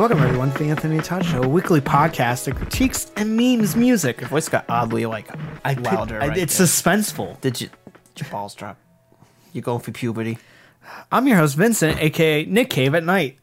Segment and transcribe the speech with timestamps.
[0.00, 4.18] Welcome everyone to the Anthony Todd Show, a weekly podcast that critiques and memes music.
[4.22, 5.28] Your voice got oddly like
[5.62, 6.22] I louder.
[6.22, 6.66] I- right it's there.
[6.66, 7.38] suspenseful.
[7.42, 7.68] Did you?
[8.14, 8.78] Did your balls drop?
[9.52, 10.38] You going for puberty?
[11.12, 13.40] I'm your host Vincent, aka Nick Cave at night.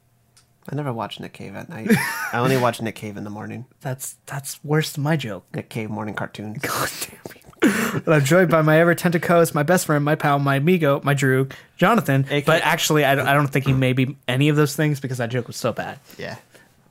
[0.68, 1.92] I never watch Nick Cave at night.
[2.34, 3.68] I only watch Nick Cave in the morning.
[3.82, 5.46] That's that's worse than my joke.
[5.54, 6.58] Nick Cave morning cartoons.
[6.64, 7.37] God damn it.
[7.62, 9.22] And I'm joined by my ever attentive
[9.54, 11.48] my best friend, my pal, my amigo, my Drew,
[11.78, 12.26] Jonathan.
[12.30, 15.00] AKA But actually, I don't, I don't think he may be any of those things
[15.00, 16.00] because that joke was so bad.
[16.18, 16.36] Yeah,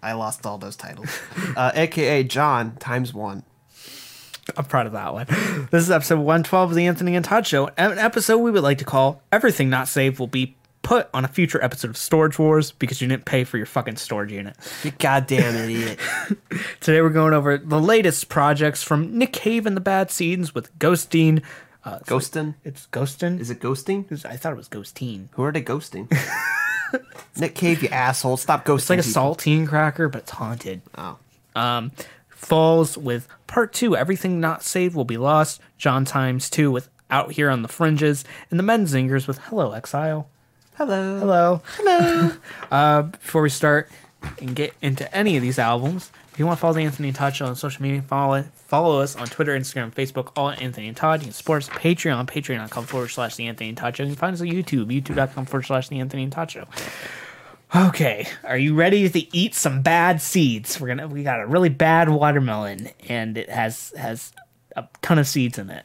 [0.03, 1.09] I lost all those titles.
[1.57, 3.43] Uh, AKA John times one.
[4.57, 5.27] I'm proud of that one.
[5.71, 8.79] This is episode 112 of the Anthony and Todd Show, an episode we would like
[8.79, 10.55] to call Everything Not Saved Will Be
[10.87, 13.97] Put on a Future Episode of Storage Wars because you didn't pay for your fucking
[13.97, 14.55] storage unit.
[14.85, 15.99] You goddamn idiot.
[16.81, 20.73] Today we're going over the latest projects from Nick Cave and the Bad Seeds with
[20.79, 21.43] Ghosteen.
[21.85, 22.55] Uh, it's Ghostin?
[22.63, 23.41] It's Ghostin?
[23.41, 24.25] Is it ghosting?
[24.25, 25.27] I thought it was Ghosteen.
[25.33, 26.07] Who are they ghosting?
[27.37, 28.37] Nick Cave, you asshole!
[28.37, 28.99] Stop ghosting.
[28.99, 30.83] It's like a saltine cracker, but it's haunted.
[30.97, 31.19] Oh,
[31.57, 31.91] Um,
[32.29, 33.97] Foals with part two.
[33.97, 35.61] Everything not saved will be lost.
[35.79, 40.29] John times two with Out Here on the Fringes, and the Menzingers with Hello Exile.
[40.77, 41.19] Hello.
[41.19, 41.63] Hello.
[41.77, 42.33] Hello.
[42.71, 43.91] uh, before we start
[44.41, 47.17] and get into any of these albums, if you want to follow the Anthony and
[47.17, 50.89] Todd Show on social media, follow follow us on Twitter, Instagram, Facebook, all at Anthony
[50.89, 51.21] and Todd.
[51.21, 54.03] You can support us on Patreon, patreon.com forward slash the Anthony and Todd Show.
[54.03, 56.67] You can find us on YouTube, youtube.com forward slash the Anthony and Todd Show.
[57.75, 60.81] Okay, are you ready to eat some bad seeds?
[60.81, 64.33] We're gonna we got a really bad watermelon and it has has
[64.77, 65.85] a ton of seeds in it.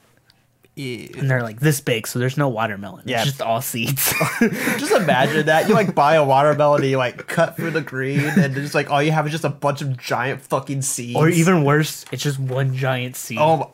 [0.77, 3.03] And they're like this big, so there's no watermelon.
[3.05, 3.17] Yeah.
[3.17, 4.13] It's just all seeds.
[4.39, 8.21] Just imagine that you like buy a watermelon, and you like cut through the green,
[8.21, 11.15] and just like all you have is just a bunch of giant fucking seeds.
[11.17, 13.37] Or even worse, it's just one giant seed.
[13.39, 13.73] Oh,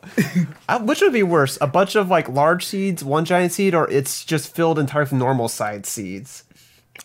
[0.68, 1.56] my- which would be worse?
[1.60, 5.12] A bunch of like large seeds, one giant seed, or it's just filled entirely with
[5.12, 6.44] normal sized seeds?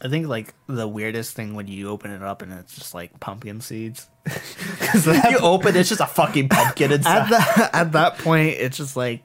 [0.01, 3.19] I think like the weirdest thing when you open it up and it's just like
[3.19, 4.09] pumpkin seeds.
[4.79, 7.29] Because you open, it's just a fucking pumpkin at inside.
[7.29, 9.23] that at that point, it's just like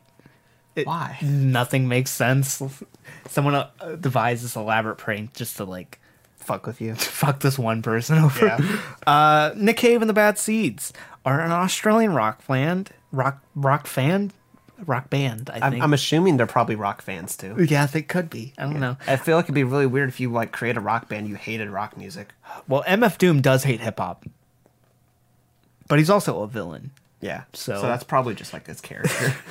[0.86, 1.18] Why?
[1.22, 2.62] nothing makes sense.
[3.28, 3.68] Someone uh,
[4.00, 5.98] devised this elaborate prank just to like
[6.38, 6.94] Fuck with you.
[6.96, 8.46] fuck this one person over.
[8.46, 8.80] Yeah.
[9.06, 10.92] Uh, Nick Cave and the Bad Seeds
[11.26, 14.32] are an Australian rock band, rock rock fan,
[14.86, 15.50] rock band.
[15.52, 15.82] I I'm.
[15.82, 17.66] I'm assuming they're probably rock fans too.
[17.68, 18.54] yeah, they could be.
[18.56, 18.96] I don't know.
[19.06, 21.34] I feel like it'd be really weird if you like create a rock band you
[21.34, 22.32] hated rock music.
[22.66, 24.24] Well, MF Doom does hate hip hop,
[25.86, 26.92] but he's also a villain.
[27.20, 27.42] Yeah.
[27.52, 29.34] So- So, that's probably just like his character.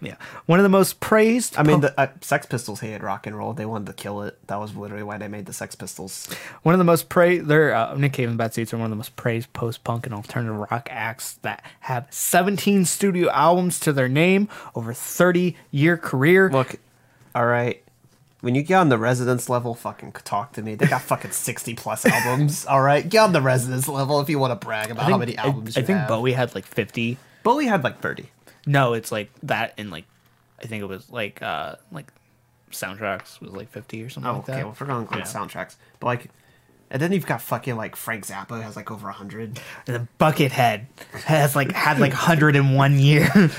[0.00, 1.56] Yeah, one of the most praised.
[1.56, 3.54] I mean, the uh, Sex Pistols hated rock and roll.
[3.54, 4.38] They wanted to kill it.
[4.46, 6.28] That was literally why they made the Sex Pistols.
[6.62, 7.46] one of the most praised.
[7.46, 9.84] They're uh, Nick Cave and the Bad Seeds are one of the most praised post
[9.84, 15.56] punk and alternative rock acts that have 17 studio albums to their name over 30
[15.70, 16.50] year career.
[16.50, 16.76] Look,
[17.34, 17.82] all right.
[18.42, 20.74] When you get on the Residents level, fucking talk to me.
[20.74, 22.66] They got fucking sixty plus albums.
[22.66, 25.18] All right, get on the Residents level if you want to brag about think, how
[25.18, 26.08] many albums I, I think have.
[26.08, 27.16] Bowie had like 50.
[27.42, 28.30] Bowie had like thirty.
[28.66, 30.04] No, it's like that and like
[30.62, 32.12] I think it was like uh like
[32.72, 34.52] soundtracks was like 50 or something Oh, like that.
[34.54, 34.62] okay.
[34.64, 35.24] Well, if we're going on Yeah.
[35.24, 36.30] soundtracks, but like,
[36.90, 39.60] and then you've got fucking like Frank Zappa has like over hundred.
[39.86, 40.86] and then Buckethead
[41.24, 43.28] has like had like 101 year.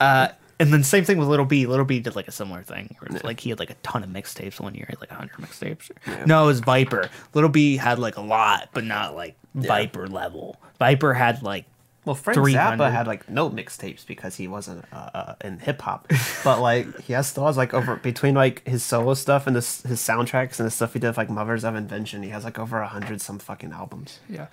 [0.00, 1.64] Uh, and then same thing with Lil B.
[1.66, 2.96] Lil B did like a similar thing.
[2.98, 5.92] Where it's like he had like a ton of mixtapes one year, like 100 mixtapes.
[6.26, 7.08] No, it was Viper.
[7.34, 10.60] Lil B had like a lot, but not like Viper level.
[10.80, 11.66] Viper had like
[12.04, 12.78] Well, Frank 300.
[12.82, 16.10] Zappa had like no mixtapes because he wasn't uh, uh, in hip hop,
[16.42, 19.82] but like he has still has like over between like his solo stuff and this
[19.82, 22.22] his soundtracks and the stuff he did with like Mothers of Invention.
[22.24, 24.18] He has like over a hundred some fucking albums.
[24.28, 24.46] yeah.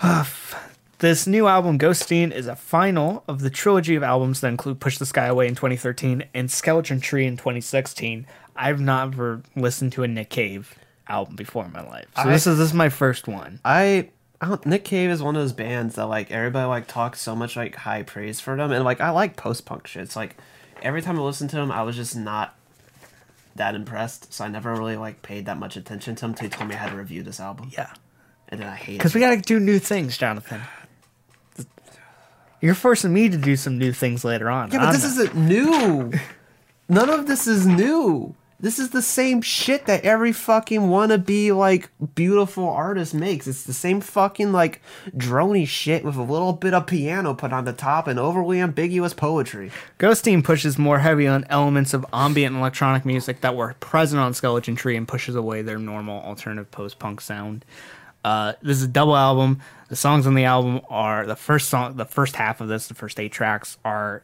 [0.98, 4.98] this new album, Ghosteen, is a final of the trilogy of albums that include Push
[4.98, 8.26] the Sky Away in 2013 and Skeleton Tree in 2016.
[8.56, 10.74] I've never listened to a Nick Cave
[11.08, 13.60] album before in my life, so I- this is this is my first one.
[13.64, 14.08] I,
[14.42, 17.36] I don't, Nick Cave is one of those bands that like everybody like talks so
[17.36, 20.02] much like high praise for them, and like I like post punk shit.
[20.02, 20.36] It's like
[20.82, 22.56] every time I listened to him, I was just not
[23.54, 26.50] that impressed, so I never really like paid that much attention to him until he
[26.50, 27.92] told me I had to review this album, Yeah.
[28.48, 28.98] and then I hate it.
[28.98, 30.60] Because we gotta do new things, Jonathan.
[32.60, 34.70] You're forcing me to do some new things later on.
[34.70, 36.12] Yeah, but this isn't new.
[36.88, 38.34] None of this is new.
[38.62, 43.48] This is the same shit that every fucking wannabe like beautiful artist makes.
[43.48, 44.80] It's the same fucking like
[45.16, 49.14] drony shit with a little bit of piano put on the top and overly ambiguous
[49.14, 49.72] poetry.
[49.98, 54.76] Ghosteen pushes more heavy on elements of ambient electronic music that were present on Skeleton
[54.76, 57.64] Tree and pushes away their normal alternative post punk sound.
[58.24, 59.60] Uh, this is a double album.
[59.88, 62.94] The songs on the album are the first song, the first half of this, the
[62.94, 64.22] first eight tracks are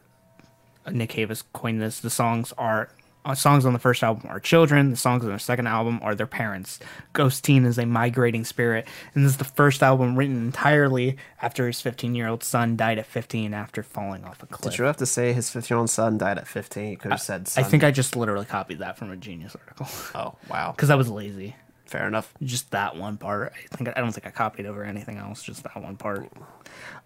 [0.89, 1.99] Nick Havis coined this.
[1.99, 2.89] The songs are
[3.25, 4.91] Uh, songs on the first album are children.
[4.91, 6.79] The songs on the second album are their parents.
[7.13, 11.81] Ghosteen is a migrating spirit, and this is the first album written entirely after his
[11.81, 14.71] 15 year old son died at 15 after falling off a cliff.
[14.73, 16.89] Did you have to say his 15 year old son died at 15?
[16.91, 19.87] You could have said I think I just literally copied that from a Genius article
[20.15, 20.71] Oh, wow.
[20.75, 21.55] because I was lazy.
[21.89, 22.31] Fair enough.
[22.43, 23.51] Just that one part.
[23.55, 25.41] I think I don't think I copied over anything else.
[25.41, 26.29] Just that one part.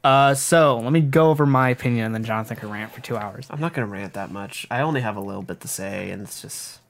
[0.03, 3.15] Uh, so let me go over my opinion, and then Jonathan can rant for two
[3.15, 3.47] hours.
[3.49, 4.67] I'm not going to rant that much.
[4.69, 6.81] I only have a little bit to say, and it's just.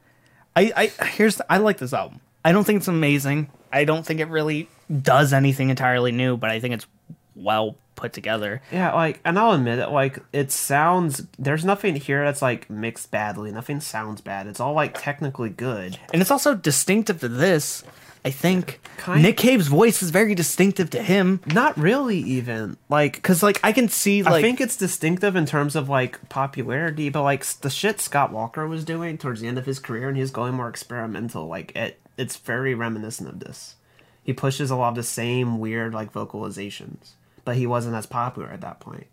[0.56, 2.20] I, I here's I like this album.
[2.44, 3.52] I don't think it's amazing.
[3.72, 4.70] I don't think it really
[5.02, 6.88] does anything entirely new, but I think it's
[7.36, 8.62] well put together.
[8.72, 11.26] Yeah, like, and I'll admit it, like, it sounds.
[11.38, 13.52] There's nothing here that's, like, mixed badly.
[13.52, 14.48] Nothing sounds bad.
[14.48, 15.98] It's all, like, technically good.
[16.12, 17.84] And it's also distinctive to this.
[18.26, 22.78] I think Kind- Nick Cave's voice is very distinctive to him Not really, even.
[22.88, 26.30] Like, because like I can see like I think it's distinctive in terms of like
[26.30, 30.08] popularity, but like the shit Scott Walker was doing towards the end of his career,
[30.08, 31.48] and he's going more experimental.
[31.48, 33.76] Like it, it's very reminiscent of this.
[34.24, 38.50] He pushes a lot of the same weird like vocalizations, but he wasn't as popular
[38.50, 39.08] at that point.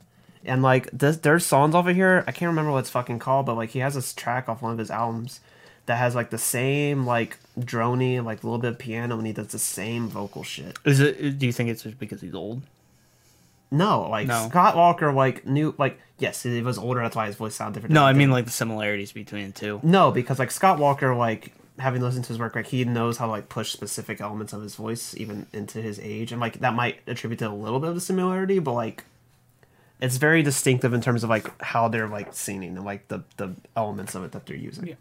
[0.45, 2.25] And like this, there's songs over here.
[2.27, 4.73] I can't remember what it's fucking called, but like he has this track off one
[4.73, 5.41] of his albums
[5.87, 9.33] that has like the same like drony, like a little bit of piano, and he
[9.33, 10.79] does the same vocal shit.
[10.85, 12.63] is it do you think it's just because he's old?
[13.71, 14.49] No, like No.
[14.49, 17.01] Scott Walker, like knew, like yes, he was older.
[17.01, 17.95] That's why his voice sounded different.
[17.95, 19.81] No, I mean like the similarities between the two.
[19.83, 23.27] no, because like Scott Walker, like having listened to his work, like he knows how
[23.27, 26.75] to like push specific elements of his voice even into his age, and like that
[26.75, 29.05] might attribute to a little bit of the similarity, but like
[30.01, 33.55] it's very distinctive in terms of like how they're like singing and like the the
[33.77, 34.97] elements of it that they're using.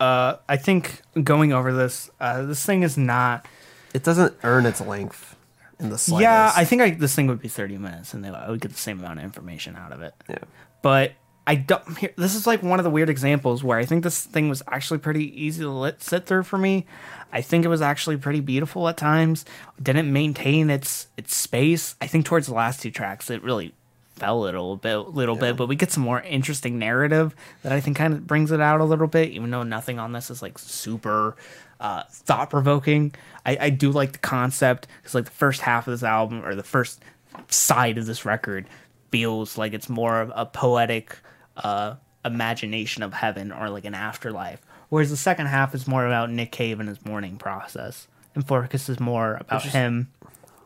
[0.00, 3.46] Uh, I think going over this, uh, this thing is not.
[3.94, 5.36] It doesn't earn its length
[5.78, 6.22] in the slightest.
[6.22, 8.72] Yeah, I think I, this thing would be thirty minutes, and they, I would get
[8.72, 10.14] the same amount of information out of it.
[10.28, 10.38] yeah.
[10.82, 11.12] but
[11.46, 11.98] I don't.
[11.98, 14.62] Here, this is like one of the weird examples where I think this thing was
[14.68, 16.86] actually pretty easy to let sit through for me.
[17.32, 19.44] I think it was actually pretty beautiful at times.
[19.82, 21.96] Didn't maintain its its space.
[22.00, 23.74] I think towards the last two tracks, it really
[24.14, 25.56] fell a little bit, little bit.
[25.56, 28.80] But we get some more interesting narrative that I think kind of brings it out
[28.80, 29.30] a little bit.
[29.30, 31.36] Even though nothing on this is like super
[31.80, 33.14] uh, thought provoking,
[33.44, 36.54] I, I do like the concept because like the first half of this album or
[36.54, 37.02] the first
[37.48, 38.66] side of this record
[39.10, 41.18] feels like it's more of a poetic
[41.56, 41.94] uh,
[42.24, 44.60] imagination of heaven or like an afterlife.
[44.88, 49.00] Whereas the second half is more about Nick Cave and his mourning process and focuses
[49.00, 50.10] more about him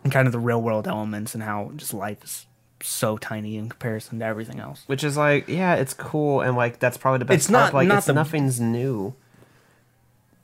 [0.02, 2.46] and kind of the real world elements and how just life is
[2.82, 4.82] so tiny in comparison to everything else.
[4.86, 7.72] Which is like, yeah, it's cool, and like that's probably the best It's part.
[7.72, 9.14] not- like not it's the- nothing's new.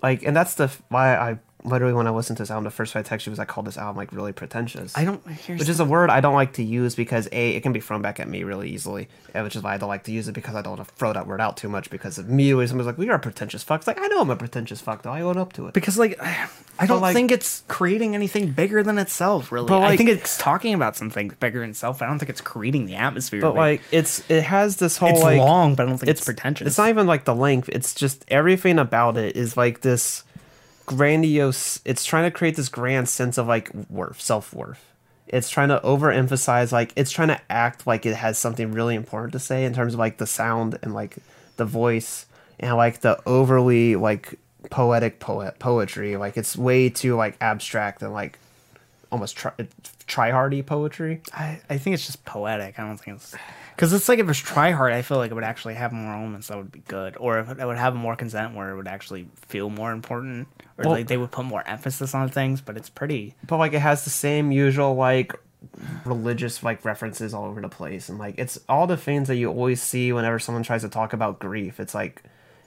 [0.02, 2.92] Like, and that's the why I literally when I listened to this album, the first
[2.92, 4.96] time I texted you was I called this album like really pretentious.
[4.96, 5.24] I don't.
[5.26, 7.80] Here's which is a word I don't like to use because a it can be
[7.80, 10.28] thrown back at me really easily, uh, which is why I don't like to use
[10.28, 12.66] it because I don't want to throw that word out too much because of immediately
[12.66, 15.12] somebody's like, "We are pretentious fuck." It's like I know I'm a pretentious fuck though.
[15.12, 15.74] I own up to it.
[15.74, 16.18] because like
[16.78, 19.52] I don't like- think it's creating anything bigger than itself.
[19.52, 22.02] Really, But, I think it's talking about something bigger than itself.
[22.02, 23.40] I don't think it's creating the atmosphere.
[23.40, 26.24] But like it's it has this whole it's like long, but I don't think it's,
[26.24, 26.66] pretentious.
[26.66, 27.68] It's not even like the length.
[27.68, 30.24] It's just everything about it is like this
[30.96, 31.80] grandiose.
[31.84, 34.84] It's trying to create this grand sense of like worth, self worth.
[35.26, 39.32] It's trying to overemphasize like it's trying to act like it has something really important
[39.32, 41.16] to say in terms of like the sound and like
[41.56, 42.26] the voice
[42.60, 44.38] and like the overly like
[44.70, 46.16] poetic poet poetry.
[46.16, 48.38] Like it's way too like abstract and like
[49.10, 49.52] almost try
[50.06, 51.22] try hardy poetry.
[51.32, 52.78] I, I think it's just poetic.
[52.78, 53.34] I don't think it's
[53.76, 56.12] because it's like if it's try hard, I feel like it would actually have more
[56.14, 58.88] elements that would be good, or if it would have more consent where it would
[58.88, 60.48] actually feel more important,
[60.78, 62.60] or Well- like they would put more emphasis on things.
[62.60, 63.34] But it's pretty.
[63.46, 65.34] but like it has the same usual like
[66.04, 69.48] religious like references all over the place and like it's all the things that you
[69.48, 72.22] always see whenever someone tries to talk about grief it's like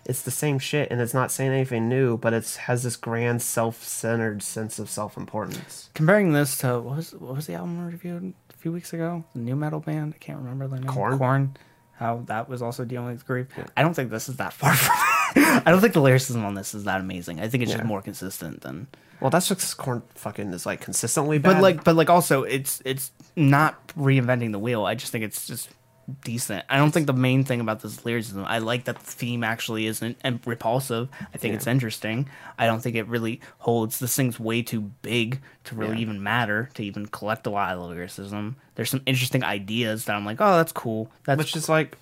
[0.05, 3.41] it's the same shit and it's not saying anything new but it has this grand
[3.41, 8.33] self-centered sense of self-importance Comparing this to what was what was the album reviewed
[8.65, 9.23] few weeks ago?
[9.35, 10.15] The new metal band.
[10.15, 10.87] I can't remember the name.
[10.87, 11.19] Corn.
[11.19, 11.55] Korn.
[11.97, 13.45] How that was also dealing with grief.
[13.77, 14.95] I don't think this is that far from.
[15.35, 17.39] I don't think the lyricism on this is that amazing.
[17.39, 17.77] I think it's Yeah.
[17.77, 18.87] just more consistent than.
[19.21, 22.81] well that's just Korn fucking is like consistently bad But like, but like, also, it's
[22.85, 24.83] it's not reinventing the wheel.
[24.83, 25.69] I just think it's just
[26.23, 26.63] decent.
[26.69, 28.45] I don't think the main thing about this lyricism.
[28.45, 31.09] I like that the theme actually isn't and repulsive.
[31.33, 32.29] I think it's interesting.
[32.57, 33.99] I don't think it really holds.
[33.99, 36.01] This thing's way too big to really Yeah.
[36.01, 38.55] even matter to even collect a lot of lyricism.
[38.75, 41.11] There's some interesting ideas that I'm like, oh, that's cool.
[41.23, 41.97] That's which is like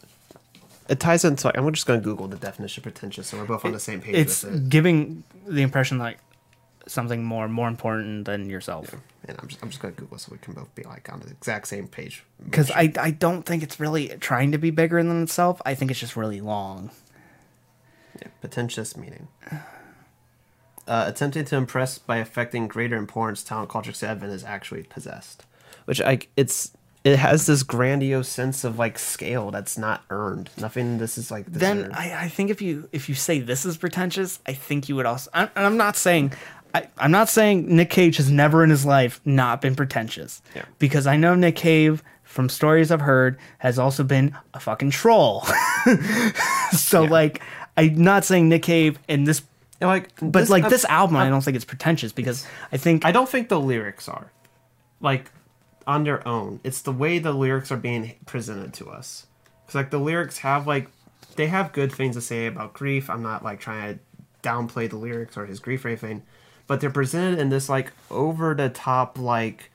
[0.89, 3.63] it ties into like i'm just gonna google the definition of pretentious so we're both
[3.63, 6.17] on the same page it's with it giving the impression like
[6.87, 8.93] something more more important than yourself.
[9.27, 11.29] and i'm just, I'm just gonna google so we can both be like on the
[11.29, 15.23] exact same page because I, I don't think it's really trying to be bigger than
[15.23, 15.61] itself.
[15.65, 16.91] I think it's just really long.
[18.15, 18.31] meaning.
[18.41, 19.27] Pretentious meaning.
[20.85, 25.45] Uh, attempting to impress by affecting greater importance, talent, culture, seven is actually possessed.
[25.85, 26.71] Which like it's
[27.03, 30.49] it has this grandiose sense of like scale that's not earned.
[30.57, 30.97] Nothing.
[30.97, 31.91] This is like then.
[31.93, 35.05] I, I think if you if you say this is pretentious, I think you would
[35.05, 35.29] also.
[35.33, 36.33] I'm, and I'm not saying
[36.73, 40.41] I, I'm not saying Nick Cage has never in his life not been pretentious.
[40.55, 40.65] Yeah.
[40.79, 45.45] Because I know Nick Cave from stories I've heard has also been a fucking troll.
[46.71, 47.41] so like
[47.77, 49.43] I'm not saying Nick Cave and this,
[49.81, 53.05] And, like, but this- like this album, I don't think it's pretentious because I think
[53.05, 54.31] I don't think the lyrics are
[54.99, 55.31] like
[55.85, 56.59] on their own.
[56.63, 59.27] It's the way the lyrics are being presented to us.
[59.67, 60.87] Cause like the lyrics have like
[61.35, 63.09] they have good things to say about grief.
[63.09, 63.99] I'm not like trying to
[64.47, 66.21] downplay the lyrics or his grief or anything,
[66.67, 69.71] but they're presented in this like over the top like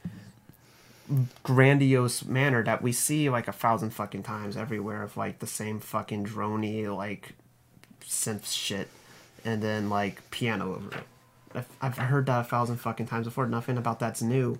[1.42, 5.80] grandiose manner that we see like a thousand fucking times everywhere of like the same
[5.80, 7.34] fucking drony like
[8.02, 8.88] synth shit
[9.44, 11.04] and then like piano over it.
[11.54, 13.46] I've, I've heard that a thousand fucking times before.
[13.46, 14.58] Nothing about that's new,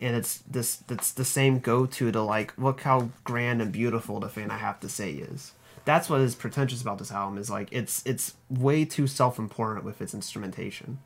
[0.00, 4.20] and it's this it's the same go to to like look how grand and beautiful
[4.20, 5.52] the thing I have to say is.
[5.84, 9.84] That's what is pretentious about this album is like it's it's way too self important
[9.84, 10.98] with its instrumentation.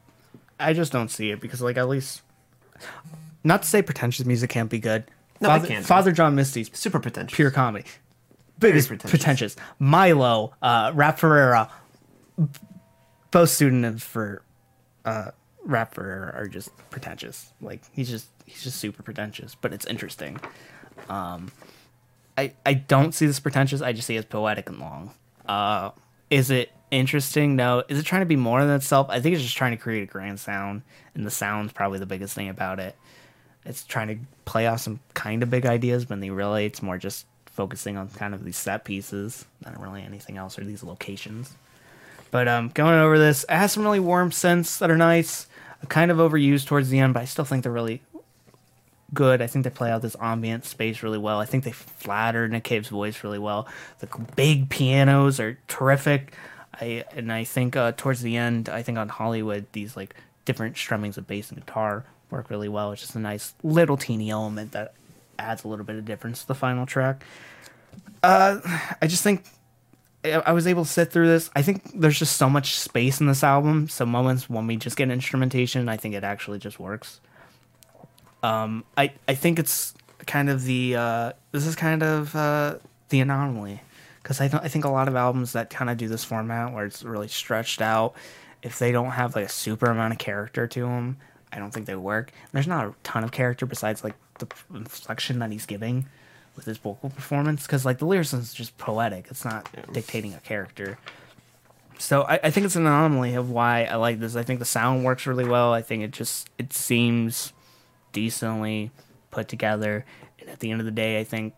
[0.62, 2.22] I just don't see it because like at least
[3.44, 5.04] not to say pretentious music can't be good.
[5.40, 5.84] No, it Father, can be.
[5.84, 7.34] Father John Misty's Super pretentious.
[7.34, 7.84] pure comedy.
[8.58, 9.10] Biggest pretentious.
[9.10, 9.56] pretentious.
[9.80, 11.68] Milo, uh, Rap Ferreira,
[13.30, 14.42] both pseudonyms for
[15.04, 15.30] uh,
[15.64, 17.52] Rap Ferreira are just pretentious.
[17.60, 20.38] Like he's just he's just super pretentious, but it's interesting.
[21.08, 21.50] Um,
[22.38, 23.82] I I don't see this pretentious.
[23.82, 25.12] I just see it as poetic and long.
[25.46, 25.90] Uh,
[26.30, 27.56] is it interesting?
[27.56, 27.82] No.
[27.88, 29.08] Is it trying to be more than itself?
[29.10, 30.82] I think it's just trying to create a grand sound,
[31.14, 32.94] and the sound's probably the biggest thing about it.
[33.64, 36.98] It's trying to play off some kind of big ideas, but they really it's more
[36.98, 41.54] just focusing on kind of these set pieces, not really anything else or these locations.
[42.30, 45.46] But um, going over this, it has some really warm scents that are nice,
[45.88, 48.02] kind of overused towards the end, but I still think they're really
[49.14, 49.42] good.
[49.42, 51.40] I think they play out this ambient space really well.
[51.40, 53.68] I think they flatter Nick Cave's voice really well.
[53.98, 56.32] The big pianos are terrific.
[56.74, 60.14] I and I think uh, towards the end, I think on Hollywood, these like
[60.44, 62.92] different strummings of bass and guitar work really well.
[62.92, 64.94] It's just a nice little teeny element that
[65.38, 67.24] adds a little bit of difference to the final track.
[68.22, 68.60] Uh,
[69.00, 69.44] I just think
[70.24, 71.50] I was able to sit through this.
[71.54, 73.88] I think there's just so much space in this album.
[73.88, 77.20] So moments when we just get instrumentation, I think it actually just works.
[78.42, 79.94] Um, I I think it's
[80.26, 82.76] kind of the uh, this is kind of uh,
[83.08, 83.80] the anomaly
[84.22, 86.72] because I don't, I think a lot of albums that kind of do this format
[86.72, 88.14] where it's really stretched out,
[88.62, 91.16] if they don't have like a super amount of character to them,
[91.52, 92.32] I don't think they work.
[92.52, 96.06] There's not a ton of character besides like the inflection that he's giving
[96.56, 99.26] with his vocal performance because like the lyricism is just poetic.
[99.30, 100.98] It's not dictating a character.
[101.98, 104.34] So I, I think it's an anomaly of why I like this.
[104.34, 105.72] I think the sound works really well.
[105.72, 107.52] I think it just it seems
[108.12, 108.90] decently
[109.30, 110.04] put together.
[110.40, 111.54] And at the end of the day, I think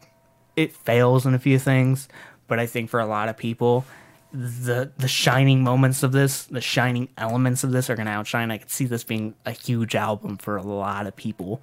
[0.56, 2.08] it fails in a few things,
[2.46, 3.84] but I think for a lot of people,
[4.32, 8.50] the the shining moments of this, the shining elements of this are going to outshine.
[8.50, 11.62] I could see this being a huge album for a lot of people.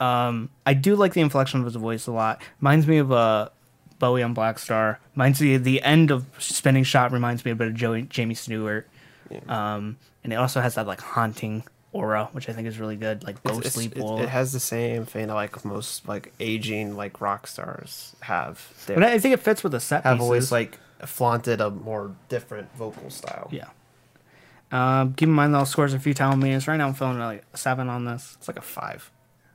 [0.00, 2.42] Um, I do like the inflection of his voice a lot.
[2.60, 3.50] Reminds me of uh,
[3.98, 4.98] Bowie on Blackstar.
[5.14, 8.88] Reminds me the end of Spinning Shot reminds me a bit of Joey, Jamie Stewart.
[9.48, 13.24] Um, and it also has that like haunting aura, which I think is really good,
[13.24, 16.96] like It's- ghostly it's- it, it has the same thing that like most like aging
[16.96, 18.60] like rock stars have.
[18.86, 20.24] They but I think it fits with the set have pieces.
[20.24, 23.48] always like flaunted a more different vocal style.
[23.50, 23.68] Yeah.
[24.72, 26.66] Um, keep in mind those scores a few talent meters.
[26.66, 28.34] Right now I'm feeling like a seven on this.
[28.38, 29.10] It's like a five.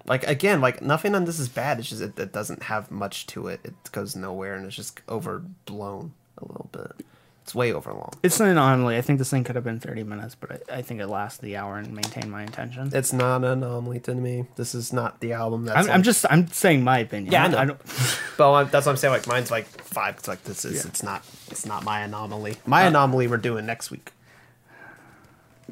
[0.05, 1.79] Like again, like nothing on this is bad.
[1.79, 3.59] It's just it, it doesn't have much to it.
[3.63, 7.05] It goes nowhere, and it's just overblown a little bit.
[7.49, 8.11] It's way overlong.
[8.21, 8.95] It's an anomaly.
[8.95, 11.45] I think this thing could have been 30 minutes, but I, I think it lasted
[11.45, 12.91] the hour and maintained my intention.
[12.93, 14.45] It's not an anomaly to me.
[14.55, 15.87] This is not the album that's.
[15.87, 17.31] I'm, I'm just I'm saying my opinion.
[17.33, 17.65] Yeah, I know.
[17.65, 17.81] don't,
[18.37, 19.13] But I'm- that's what I'm saying.
[19.15, 20.17] Like mine's like five.
[20.19, 20.75] It's like this is.
[20.75, 20.81] Yeah.
[20.83, 21.25] Uh, It's not.
[21.49, 22.57] It's not my anomaly.
[22.67, 24.11] My anomaly we're doing next week.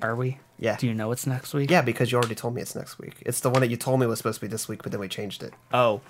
[0.02, 0.40] are we?
[0.58, 0.78] Yeah.
[0.78, 1.70] Do you know it's next week?
[1.70, 3.22] Yeah, because you already told me it's next week.
[3.24, 5.00] It's the one that you told me was supposed to be this week, but then
[5.00, 5.54] we changed it.
[5.72, 6.02] Oh,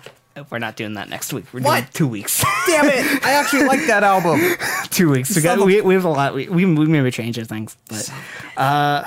[0.49, 1.45] we're not doing that next week.
[1.53, 1.79] We're What?
[1.81, 2.43] doing two weeks.
[2.67, 3.23] Damn it!
[3.25, 4.39] I actually like that album.
[4.89, 5.35] two weeks.
[5.35, 6.33] We, got, we, we have a lot.
[6.33, 7.75] We, we, we maybe change things.
[7.89, 8.11] But,
[8.57, 9.03] uh,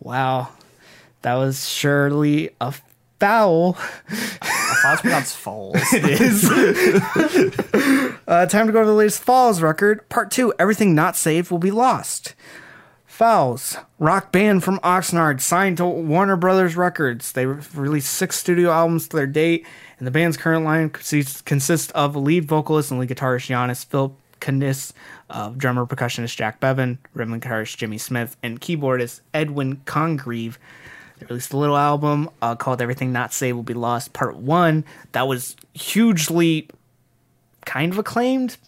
[0.00, 0.48] wow.
[1.22, 2.72] That was surely a
[3.18, 3.76] foul.
[4.08, 4.14] I
[4.82, 5.76] thought it's pronounced Falls.
[5.92, 6.44] It is.
[8.28, 10.08] uh, time to go to the latest Foals record.
[10.08, 12.34] Part two Everything Not Saved Will Be Lost.
[13.16, 17.32] Foals, rock band from Oxnard, signed to Warner Brothers Records.
[17.32, 19.66] They released six studio albums to their date,
[19.98, 24.92] and the band's current line consists of lead vocalist and lead guitarist Yannis Phil consists
[25.30, 30.58] of drummer percussionist Jack Bevan, rhythm guitarist Jimmy Smith, and keyboardist Edwin Congreve.
[31.18, 34.84] They released a little album uh, called "Everything Not Saved Will Be Lost" Part One.
[35.12, 36.68] That was hugely
[37.64, 38.58] kind of acclaimed.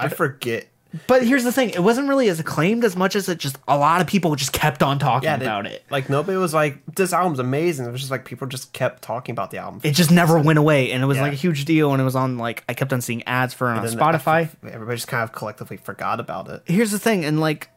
[0.00, 0.68] I forget.
[1.06, 3.76] But here's the thing: it wasn't really as acclaimed as much as it just a
[3.76, 5.84] lot of people just kept on talking they- about it.
[5.90, 9.32] Like nobody was like, "This album's amazing." It was just like people just kept talking
[9.32, 9.80] about the album.
[9.82, 11.22] It just never went away, and it was Yeah.
[11.24, 11.92] like a huge deal.
[11.92, 14.48] And it was on like I kept on seeing ads for it on then Spotify.
[14.70, 16.62] Everybody just kind of collectively forgot about it.
[16.66, 17.70] here's the thing, and like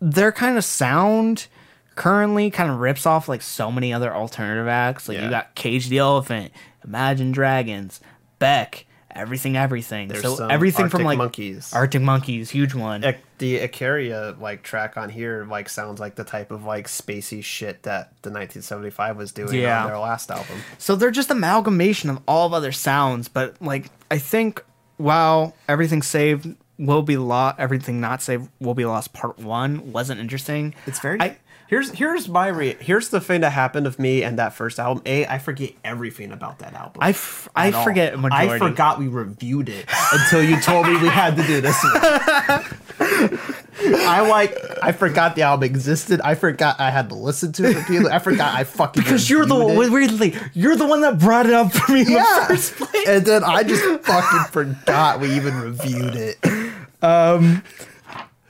[0.00, 1.46] their kind of sound
[1.94, 5.08] currently kind of rips off like so many other alternative acts.
[5.08, 5.30] Like you Yeah.
[5.30, 6.52] got Cage the Elephant,
[6.84, 8.00] Imagine Dragons,
[8.38, 8.84] Beck,
[9.16, 10.08] Everything Everything.
[10.08, 11.72] There's so some everything from like Monkeys.
[11.72, 13.02] Arctic Monkeys, huge one.
[13.04, 17.42] Ec- the Ikaria like track on here like sounds like the type of like spacey
[17.42, 19.82] shit that the 1975 was doing Yeah.
[19.82, 20.58] on their last album.
[20.78, 24.62] So they're just amalgamation of all of other sounds, but like I think
[24.96, 29.12] while everything saved will be lost, everything not saved will be lost.
[29.12, 30.74] Part one wasn't interesting.
[30.86, 31.20] It's very.
[31.20, 31.36] I,
[31.68, 35.02] here's here's my re- here's the thing that happened with me and that first album.
[35.06, 36.98] A, I forget everything about that album.
[37.00, 38.52] I, f- I forget majority.
[38.52, 41.76] I forgot we reviewed it until you told me we had to do this.
[41.82, 43.40] one.
[43.78, 46.20] I like I forgot the album existed.
[46.22, 48.10] I forgot I had to listen to it repeatedly.
[48.10, 49.86] I forgot I fucking because you're the one.
[49.86, 49.90] it.
[49.90, 52.46] Weirdly, you're the one that brought it up for me in yeah.
[52.48, 53.08] the first place.
[53.08, 56.38] And then I just fucking forgot we even reviewed it.
[57.02, 57.62] Um,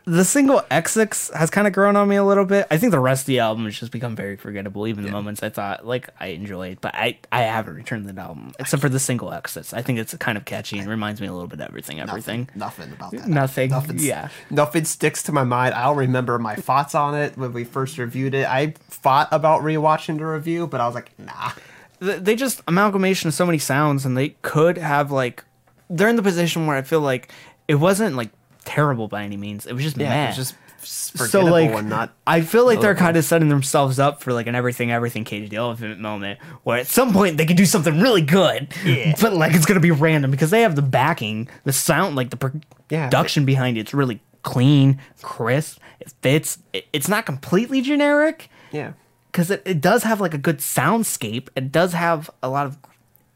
[0.09, 2.69] the single Exits has kind of grown on me a little bit.
[2.71, 4.87] I think the rest of the album has just become very forgettable.
[4.87, 8.53] Even the moments I thought like I enjoyed, but I I haven't returned the album
[8.61, 9.75] except for the single Exits.
[9.75, 11.99] I think it's kind of catchy and reminds me a little bit of everything.
[11.99, 12.49] Everything.
[12.55, 13.27] Nothing about that.
[13.27, 13.71] Nothing.
[13.71, 13.99] Nothing.
[13.99, 14.29] Yeah.
[14.49, 15.75] Nothing sticks to my mind.
[15.75, 18.47] I'll remember my thoughts on it when we first reviewed it.
[18.47, 21.51] I thought about rewatching the review, but I was like, nah.
[21.99, 25.43] They just amalgamation of so many sounds, and they could have like
[25.91, 27.33] they're in the position where I feel like
[27.67, 28.31] it wasn't like
[28.67, 29.65] terrible by any means.
[29.65, 30.29] It was just Yeah, meh.
[30.29, 32.13] it's just so like and not.
[32.27, 35.49] I feel like they're kind of setting themselves up for like an everything everything Cage
[35.51, 39.15] the Elephant moment where at some point they could do something really good, Yeah.
[39.21, 42.37] but like it's gonna be random because they have the backing, the sound, like the
[42.37, 43.07] pro- Yeah.
[43.07, 43.81] production behind it.
[43.81, 45.79] It's really clean, crisp.
[45.99, 46.59] It fits.
[46.73, 48.93] It, it's not completely generic Yeah.
[49.33, 51.49] because it, it does have like a good soundscape.
[51.57, 52.77] It does have a lot of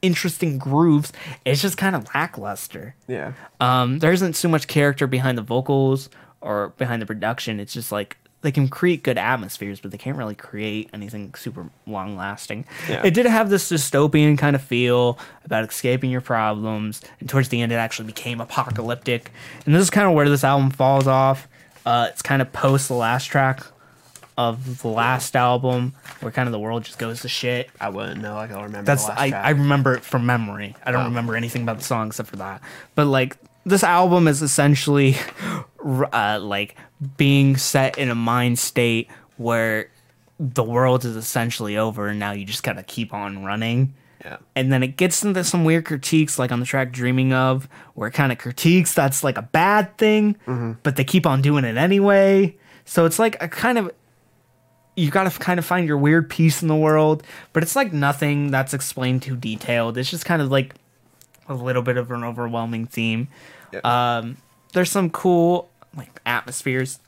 [0.03, 1.13] interesting grooves.
[1.45, 2.95] It's just kind of lackluster.
[3.07, 3.33] Yeah.
[3.61, 6.11] Um, there isn't so much character behind the vocals
[6.41, 7.61] or behind the production.
[7.61, 11.69] It's just like they can create good atmospheres, but they can't really create anything super
[11.87, 12.65] long lasting.
[12.89, 13.03] Yeah.
[13.05, 17.61] It did have this dystopian kind of feel about escaping your problems, and towards the
[17.61, 19.31] end, it actually became apocalyptic.
[19.67, 21.49] And this is kind of where this album falls off.
[21.85, 23.63] Uh, it's kind of post the last track
[24.49, 27.69] of the last album, where kind of the world just goes to shit.
[27.81, 28.37] I wouldn't know.
[28.37, 28.87] I don't remember.
[28.87, 29.45] That's the last I, track.
[29.47, 30.75] I remember it from memory.
[30.85, 31.09] I don't Oh.
[31.09, 32.61] remember anything about the song except for that.
[32.95, 35.17] But like this album is essentially
[36.13, 36.77] uh, like
[37.17, 39.91] being set in a mind state where
[40.39, 43.95] the world is essentially over and now you just gotta keep on running.
[44.25, 44.37] Yeah.
[44.55, 48.09] And then it gets into some weird critiques, like on the track Dreaming of, where
[48.09, 50.73] it kind of critiques that's like a bad thing, Mm-hmm.
[50.83, 52.57] but they keep on doing it anyway.
[52.85, 53.91] So it's like a kind of
[54.97, 57.23] you got to kind of find your weird piece in the world,
[57.53, 59.97] but it's like nothing that's explained too detailed.
[59.97, 60.75] It's just kind of like
[61.49, 63.29] a little bit of an overwhelming theme.
[63.85, 64.37] Um,
[64.73, 66.99] there's some cool like atmospheres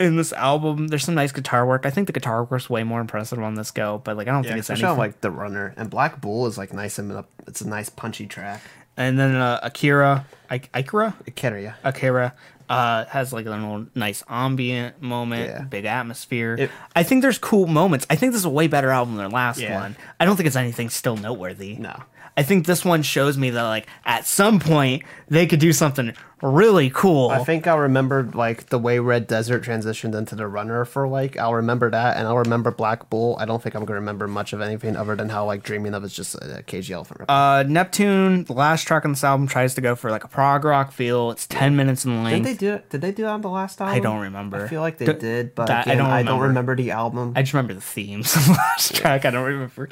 [0.00, 0.88] in this album.
[0.88, 1.86] There's some nice guitar work.
[1.86, 4.44] I think the guitar work's way more impressive on this go, but like I don't
[4.44, 4.88] Yeah, think it's anything.
[4.90, 7.28] on like the runner and Black Bull is like nice and up.
[7.46, 8.60] It's a nice punchy track.
[8.96, 11.74] and then uh, Akira, I- Akira, Ikeria.
[11.84, 12.32] Akira
[12.68, 15.62] uh, has like a little nice ambient moment, Yeah.
[15.62, 16.56] big atmosphere.
[16.58, 18.06] It- I think there's cool moments.
[18.10, 19.74] I think this is a way better album than their last Yeah.
[19.80, 19.96] one.
[20.18, 21.76] I don't think it's anything still noteworthy.
[21.76, 21.94] No.
[22.36, 26.12] I think this one shows me that like at some point they could do something
[26.50, 27.30] really cool.
[27.30, 31.38] I think I'll remember like the way Red Desert transitioned into the runner for like
[31.38, 33.36] I'll remember that and I'll remember Black Bull.
[33.40, 36.04] I don't think I'm gonna remember much of anything other than how like Dreaming of
[36.04, 37.20] is just a cagey elephant.
[37.20, 37.30] rip.
[37.30, 40.64] uh, Neptune, the last track on this album, tries to go for like a prog
[40.64, 41.30] rock feel.
[41.30, 42.44] It's ten minutes in length.
[42.44, 42.90] did they do it?
[42.90, 43.94] Did they do that on the last album?
[43.96, 44.64] I don't remember.
[44.64, 46.48] I feel like they D- did, but that- I don't I don't remember.
[46.48, 47.32] remember the album.
[47.36, 49.24] I just remember the themes of the last track.
[49.24, 49.88] I don't remember.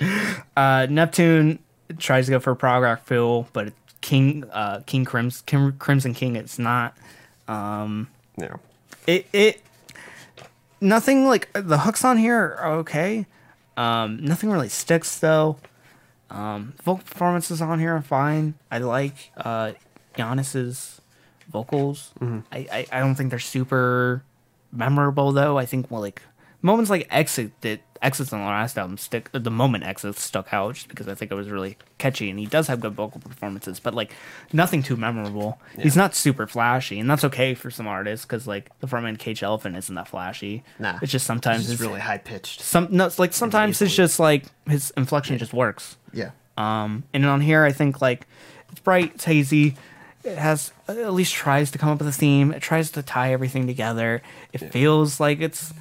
[0.57, 1.61] Uh, Neptune
[1.99, 6.13] tries to go for a prog rock feel, but King uh, King Crims- Kim, Crimson
[6.13, 6.95] King, it's not.
[7.49, 8.57] Um, yeah.
[9.07, 9.63] it it
[10.81, 13.27] nothing like the hooks on here are okay.
[13.77, 15.57] Um, nothing really sticks though.
[16.31, 18.55] Um, vocal performances on here are fine.
[18.71, 19.73] I like uh,
[20.17, 21.01] Yannis's
[21.49, 22.13] vocals.
[22.21, 24.23] I, I I don't think they're super
[24.73, 25.59] memorable though.
[25.59, 26.23] I think well, like
[26.61, 29.31] moments like Exit that exits on the last album stick.
[29.33, 32.47] The moment exits stuck out just because I think it was really catchy, and he
[32.47, 34.13] does have good vocal performances, but like
[34.53, 35.61] nothing too memorable.
[35.79, 39.43] He's not super flashy, and that's okay for some artists because like the frontman Cage
[39.43, 40.65] Elephant isn't that flashy.
[40.79, 40.99] Nah.
[41.01, 42.61] it's just sometimes It's it's really high pitched.
[42.61, 45.97] some no, it's like sometimes it's just like his inflection just works.
[46.13, 46.31] Yeah.
[46.59, 48.27] Um, and on here, I think like
[48.71, 49.77] it's bright, it's hazy.
[50.25, 52.53] It has at least tries to come up with a theme.
[52.53, 54.23] It tries to tie everything together.
[54.53, 55.73] It feels like it's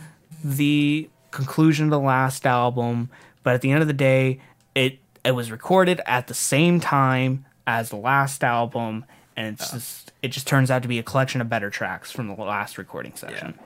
[0.44, 3.10] the conclusion of the last album,
[3.44, 4.40] but at the end of the day,
[4.76, 10.12] it it was recorded at the same time as the last album, and it's just
[10.22, 13.16] it just turns out to be a collection of better tracks from the last recording
[13.16, 13.58] session.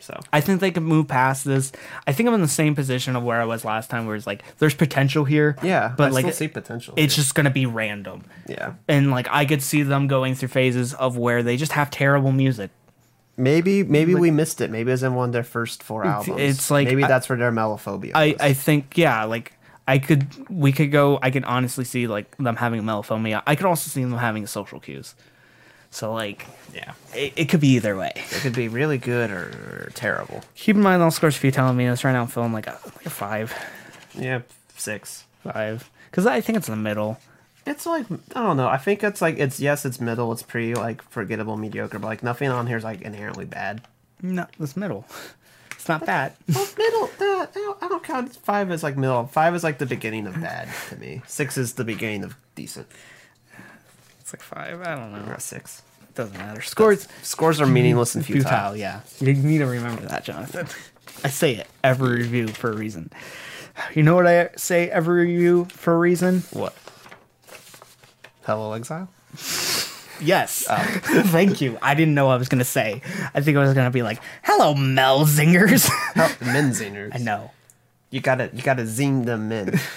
[0.00, 1.72] So I think they can move past this.
[2.06, 4.26] I think I'm in the same position of where I was last time, where it's
[4.26, 5.56] like there's potential here.
[5.62, 6.94] yeah, but I like see potential.
[6.96, 7.22] it's here.
[7.22, 8.24] just gonna be random.
[8.48, 8.74] yeah.
[8.88, 12.32] And like I could see them going through phases of where they just have terrible
[12.32, 12.70] music.
[13.40, 14.70] Maybe maybe we missed it.
[14.70, 16.40] Maybe it was in one of their first four albums.
[16.40, 18.12] it's like- maybe I- that's where their Melophobia.
[18.14, 18.36] I was.
[18.40, 19.52] I think yeah, like
[19.88, 21.18] I could we could go.
[21.22, 23.42] I could honestly see like them having Melophobia.
[23.46, 25.14] I could also see them having social cues.
[25.90, 26.92] So like yeah.
[27.14, 28.12] it, it could be either way.
[28.14, 30.42] It could be really good or, or terrible.
[30.54, 32.22] Keep in mind all scores if you're telling me this right now.
[32.22, 33.52] I'm feeling like a, like a five,
[34.14, 34.42] Yeah,
[34.76, 35.24] six.
[35.42, 37.18] five, because I think it's in the middle.
[37.70, 38.68] It's like I don't know.
[38.68, 40.32] I think it's like it's yes, it's middle.
[40.32, 43.82] It's pretty like forgettable, mediocre, but like nothing on here is like inherently bad.
[44.20, 45.06] No, it's middle.
[45.72, 46.34] It's not bad.
[46.52, 47.04] Well, middle.
[47.04, 49.26] Uh, I don't- I don't count five as like middle.
[49.28, 51.22] Five is like the beginning of bad to me.
[51.26, 52.86] Six is the beginning of decent.
[54.20, 54.80] It's like five.
[54.82, 55.32] I don't know.
[55.32, 55.82] Or six.
[56.14, 56.60] Doesn't matter.
[56.60, 58.42] Scores Scores are meaningless and futile.
[58.50, 58.76] futile.
[58.76, 60.66] Yeah, you need to remember that, Jonathan.
[61.24, 63.10] I say it every review for a reason.
[63.94, 66.40] You know what I say every review for a reason?
[66.52, 66.74] What?
[68.44, 69.08] Hello, exile.
[70.20, 70.66] Yes.
[70.68, 70.76] Oh.
[71.26, 71.78] Thank you.
[71.80, 73.02] I didn't know what I was gonna say.
[73.34, 77.10] I think I was gonna be like, "Hello, Mel Zingers." Help men zingers.
[77.14, 77.50] I know.
[78.10, 79.78] You gotta you gotta zing them in.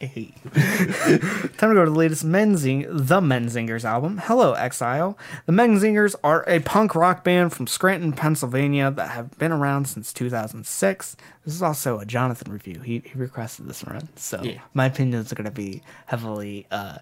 [0.00, 0.50] I hate you.
[0.52, 4.18] Time to go to the latest Menzing, the Menzingers album.
[4.24, 5.18] Hello, Exile.
[5.46, 10.12] The Menzingers are a punk rock band from Scranton, Pennsylvania that have been around since
[10.12, 11.16] 2006.
[11.44, 12.80] This is also a Jonathan review.
[12.80, 14.60] He, he requested this run, so Yeah.
[14.72, 16.98] my opinions are going to be heavily uh,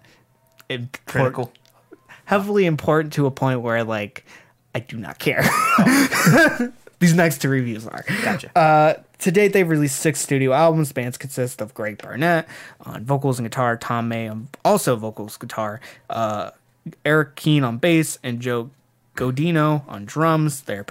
[0.67, 1.53] import- Critical.
[2.25, 4.25] heavily important to a point where like
[4.73, 5.43] I do not care.
[6.99, 8.03] These next two reviews are.
[8.23, 8.57] Gotcha.
[8.57, 10.91] Uh, to date, they've released six studio albums.
[10.91, 12.47] Bands consist of Greg Barnett
[12.81, 16.51] on vocals and guitar, Tom May on also vocals, guitar, uh,
[17.05, 18.69] Eric Keen on bass, and Joe
[19.15, 20.61] Godino on drums.
[20.61, 20.85] They're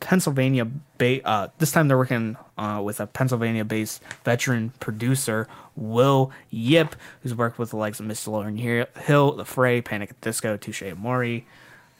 [0.00, 0.66] Pennsylvania
[0.98, 7.34] ba- uh, This time they're working uh, with a Pennsylvania-based veteran producer, Will Yip, who's
[7.34, 8.28] worked with the likes of Mr.
[8.28, 11.44] Lauryn Hill, The Fray, Panic at Disco, Touché Amoré.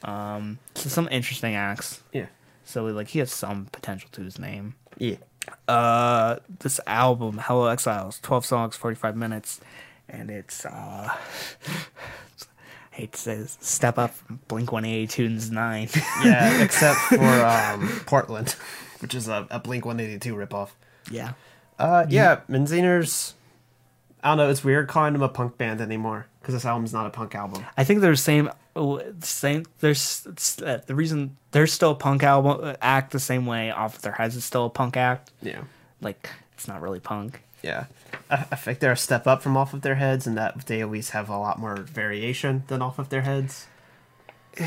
[0.02, 2.02] Um, so some interesting acts.
[2.12, 2.26] yeah.
[2.64, 4.74] So like he has some potential to his name.
[4.96, 5.16] Yeah.
[5.68, 9.60] Uh, this album, Hello Exiles, twelve songs, forty five minutes,
[10.08, 11.14] and it's uh,
[12.92, 15.88] I hate to say this, step up from Blink One Eighty Two's Nine.
[16.24, 18.56] Yeah, except for um, Portland,
[19.00, 20.70] which is a, a Blink 182 ripoff.
[21.10, 21.32] yeah,
[21.78, 23.34] Uh, yeah, Menzingers.
[24.22, 24.50] I don't know.
[24.50, 27.64] It's weird calling them a punk band anymore because this album's not a punk album.
[27.76, 28.50] I think they're the same.
[28.80, 29.64] Oh, Same.
[29.80, 30.26] There's
[30.64, 33.70] uh, the reason they're still a punk album uh, act the same way.
[33.70, 35.30] Off of their heads is still a punk act.
[35.42, 35.62] Yeah,
[36.00, 37.42] Like it's not really punk.
[37.62, 37.84] yeah.
[38.30, 40.82] I, I think they're a step up from off of their heads, and that they
[40.82, 43.66] always have a lot more variation than off of their heads.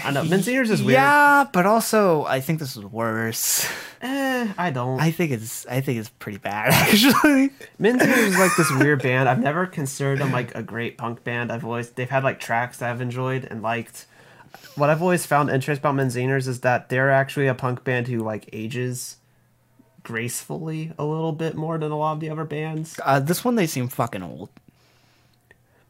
[0.03, 0.93] I know Menzingers is weird.
[0.93, 3.67] Yeah, but also I think this is worse.
[4.01, 4.99] Eh, I don't.
[4.99, 7.51] I think it's I think it's pretty bad actually.
[7.79, 9.29] Menzingers is like this weird band.
[9.29, 11.51] I've never considered them like a great punk band.
[11.51, 14.05] I've always they've had like tracks that I've enjoyed and liked.
[14.75, 18.19] What I've always found interesting about Menzingers is that they're actually a punk band who
[18.19, 19.17] like ages
[20.03, 22.99] gracefully a little bit more than a lot of the other bands.
[23.03, 24.49] Uh, this one they seem fucking old.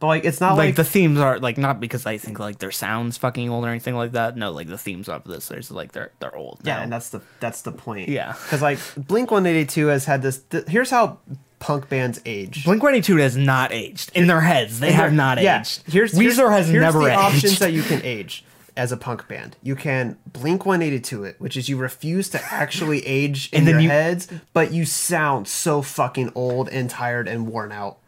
[0.04, 2.60] But like it's not Like, like, the themes are like not because I think like
[2.60, 4.36] their sounds fucking old or anything like that.
[4.36, 6.60] No, like the themes of this, there's like they're they're old.
[6.66, 6.82] yeah, now.
[6.84, 8.10] and that's the that's the point.
[8.10, 8.34] Yeah.
[8.34, 10.40] because like Blink One Eighty Two has had this.
[10.40, 11.20] Th- here's how
[11.60, 12.66] punk bands age.
[12.66, 14.82] Blink One Eighty Two has not aged in their heads.
[14.82, 15.84] They have not yeah, aged.
[15.90, 17.18] Here's Weezer here's, has here's never the aged.
[17.18, 18.44] options that you can age
[18.76, 19.56] as a punk band.
[19.64, 23.80] You can blink 182 it, which is you refuse to actually age in And your
[23.80, 28.00] you- heads, but you sound so fucking old and tired and worn out,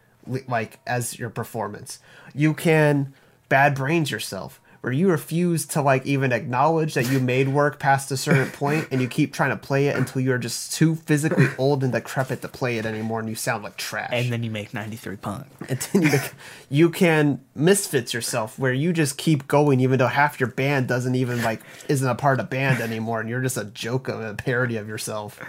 [0.47, 1.99] like as your performance.
[2.33, 3.13] You can
[3.49, 4.61] bad brains yourself.
[4.81, 8.87] Where you refuse to like even acknowledge that you made work past a certain point,
[8.91, 12.43] and you keep trying to play it until you're just too physically old and decrepit
[12.43, 15.15] to play it anymore, and you sound like trash and then you make ninety three
[15.15, 15.47] punk.
[15.69, 16.33] and then you, make,
[16.69, 21.15] you can misfits yourself where you just keep going even though half your band doesn't
[21.15, 24.35] even like isn't a part of band anymore and you're just a joke of a
[24.35, 25.39] parody of yourself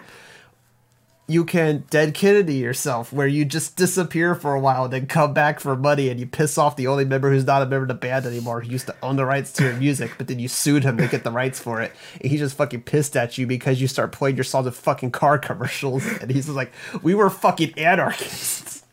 [1.29, 5.59] you can dead Kennedy yourself, where you just disappear for a while, then come back
[5.59, 7.95] for money, and you piss off the only member who's not a member of the
[7.95, 10.85] band anymore, who used to own the rights to your music, but then you sued
[10.85, 13.81] him to get the rights for it, and he's just fucking pissed at you because
[13.81, 16.71] you start playing your songs in fucking car commercials, and he's like,
[17.03, 18.85] "We were fucking anarchists."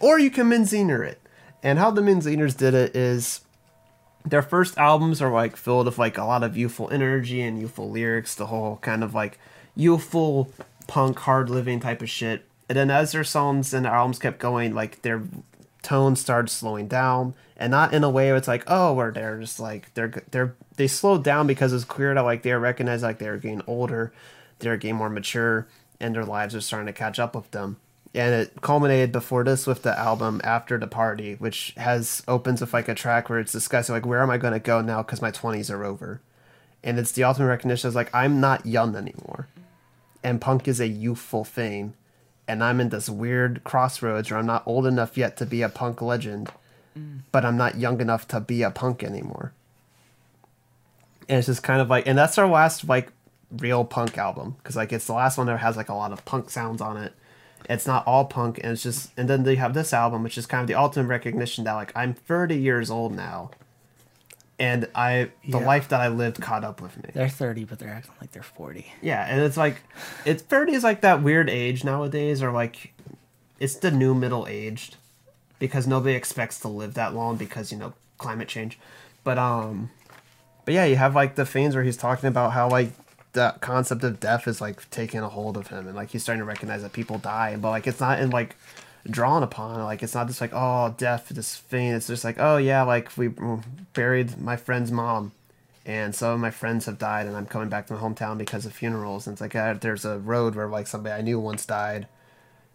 [0.00, 1.20] or you can Menzinger it,
[1.62, 3.40] and how the Menzingers did it is
[4.24, 7.90] their first albums are like filled with like a lot of youthful energy and youthful
[7.90, 9.38] lyrics, the whole kind of like
[9.74, 10.52] youthful
[10.90, 12.44] punk hard living type of shit.
[12.68, 15.22] And then as their songs and albums kept going, like their
[15.82, 19.38] tone started slowing down, and not in a way where it's like, oh, where they're
[19.38, 23.20] just like they're they're they slowed down because it's clear that like they recognized like
[23.20, 24.12] they're getting older,
[24.58, 25.68] they're getting more mature,
[26.00, 27.76] and their lives are starting to catch up with them.
[28.12, 32.74] And it culminated before this with the album After the Party, which has opens with
[32.74, 35.22] like a track where it's discussing like where am I going to go now because
[35.22, 36.20] my twenties are over,
[36.82, 39.46] and it's the ultimate recognition is like I'm not young anymore
[40.22, 41.94] and punk is a youthful thing.
[42.48, 45.68] And i'm in this weird crossroads where i'm not old enough yet to be a
[45.68, 46.50] punk legend
[47.32, 49.52] but i'm not young enough to be a punk anymore.
[51.28, 53.12] And it's just kind of like and that's our last like
[53.50, 54.56] real punk album.
[54.58, 56.96] Because like it's the last one that has like a lot of punk sounds on
[56.96, 57.14] it.
[57.68, 60.46] It's not all punk and it's just and then they have this album which is
[60.46, 63.50] kind of the ultimate recognition that like i'm 30 years old now
[64.60, 65.66] and i the Yeah.
[65.66, 68.42] life that i lived caught up with me They're 30, but they're acting like they're
[68.44, 68.86] 40.
[69.02, 69.76] yeah, and it's like
[70.24, 72.92] it's 30 is like that weird age nowadays, or like
[73.58, 74.96] it's the new middle aged
[75.58, 78.78] because nobody expects to live that long because you know climate change.
[79.24, 79.90] But um,
[80.64, 82.92] but yeah, you have like the fans where he's talking about how like
[83.32, 86.40] the concept of death is like taking a hold of him, and like he's starting
[86.40, 88.56] to recognize that people die, but like it's not in like
[89.08, 89.82] drawn upon.
[89.82, 91.92] Like it's not just like oh death this thing.
[91.92, 93.28] It's just like oh yeah like we
[93.92, 95.32] buried my friend's mom.
[95.86, 98.66] And some of my friends have died and i'm coming back to my hometown because
[98.66, 99.26] of funerals.
[99.26, 102.06] And it's like uh, there's a road where like somebody i knew once died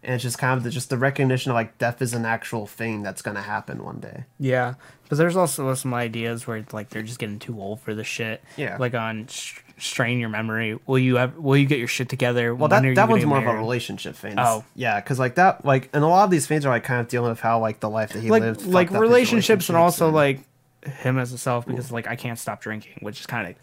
[0.05, 2.65] and it's just kind of the, just the recognition of like death is an actual
[2.67, 4.75] thing that's going to happen one day Yeah,
[5.09, 8.41] but there's also some ideas where like they're just getting too old for the shit.
[8.55, 8.77] Yeah.
[8.77, 10.79] like on sh- strain your memory.
[10.87, 11.35] Will you have?
[11.37, 12.55] Will you get your shit together?
[12.55, 14.63] well When that, that one's more of a relationship thing Oh.
[14.75, 17.07] yeah because like that like and a lot of these things are like kind of
[17.09, 20.07] dealing with how like the life that he like lived like his relationships and also
[20.09, 20.47] relationships
[20.85, 23.55] like him as a self because like I can't stop drinking, which is kind of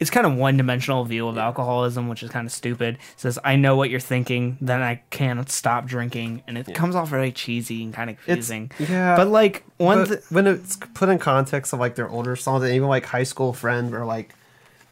[0.00, 2.94] it's kind of one dimensional view of alcoholism, which is kind of stupid.
[2.96, 6.94] It says I know what you're thinking, then I can't stop drinking, and it comes
[6.96, 8.70] off very cheesy and kind of It's- confusing.
[8.78, 12.64] yeah, but like one th- when it's put in context of like their older songs
[12.64, 14.34] and even like high school friend where like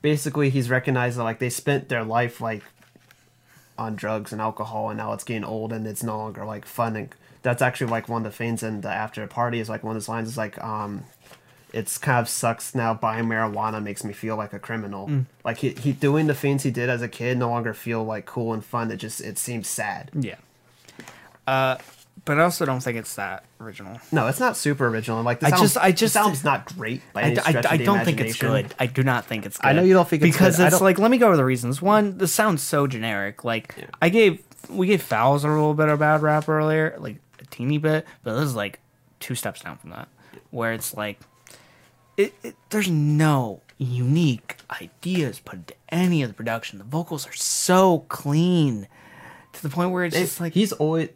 [0.02, 2.62] basically he's recognized that like they spent their life like
[3.78, 6.96] on drugs and alcohol and now it's getting old and it's no longer like fun
[6.96, 9.96] and that's actually like one of the things in the after party is like one
[9.96, 11.02] of those lines is like um
[11.72, 15.09] it's kind of sucks now buying marijuana makes me feel like a criminal
[15.44, 18.26] like he, he doing the things he did as a kid no longer feel like
[18.26, 20.35] cool and fun it just it seems sad yeah.
[21.46, 21.78] Uh,
[22.26, 23.98] but I also don't think it's that original.
[24.12, 27.02] no it's not super original like the I sound- just- I just- sound's not great
[27.12, 28.74] by I, any I, stretch I don't think it's good.
[28.78, 29.66] I do not think it's good.
[29.68, 30.61] I know you don't think it's because.
[30.61, 31.80] It's like let me go over the reasons.
[31.80, 33.42] One, the sounds so generic.
[33.44, 37.44] Like I gave we gave Foals a little bit of bad rap earlier, like a
[37.46, 38.80] teeny bit, but this is like
[39.18, 40.09] two steps down from that,
[40.50, 41.18] where it's like
[42.20, 46.78] it, it there's no unique ideas put into any of the production.
[46.78, 48.88] The vocals are so clean
[49.52, 51.09] to the point where it's just like he's always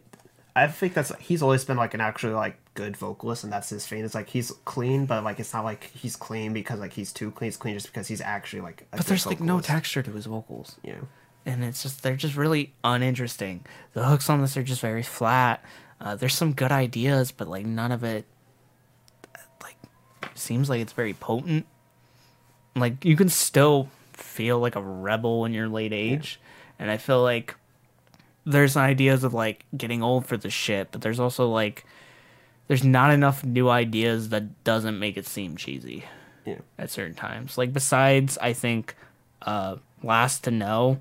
[0.55, 3.85] I think that's he's always been like an actually like good vocalist and that's his
[3.85, 4.03] thing.
[4.03, 7.31] It's like he's clean, but like it's not like he's clean because like he's too
[7.31, 7.47] clean.
[7.47, 8.87] He's clean just because he's actually like.
[8.93, 10.77] A but there's like no texture to his vocals.
[10.81, 11.01] Yeah,
[11.45, 13.65] and it's just they're just really uninteresting.
[13.93, 15.63] The hooks on this are just very flat.
[15.99, 18.25] Uh, there's some good ideas, but like none of it
[20.35, 21.65] seems like it's very potent.
[22.75, 26.39] Like you can still feel like a rebel in your late age,
[26.77, 27.55] and I feel like
[28.45, 31.85] there's ideas of like getting old for the shit, but there's also like
[32.67, 36.05] there's not enough new ideas that doesn't make it seem cheesy
[36.45, 37.57] yeah, at certain times.
[37.57, 38.95] Like besides, I think
[39.41, 40.99] uh, Last to Know,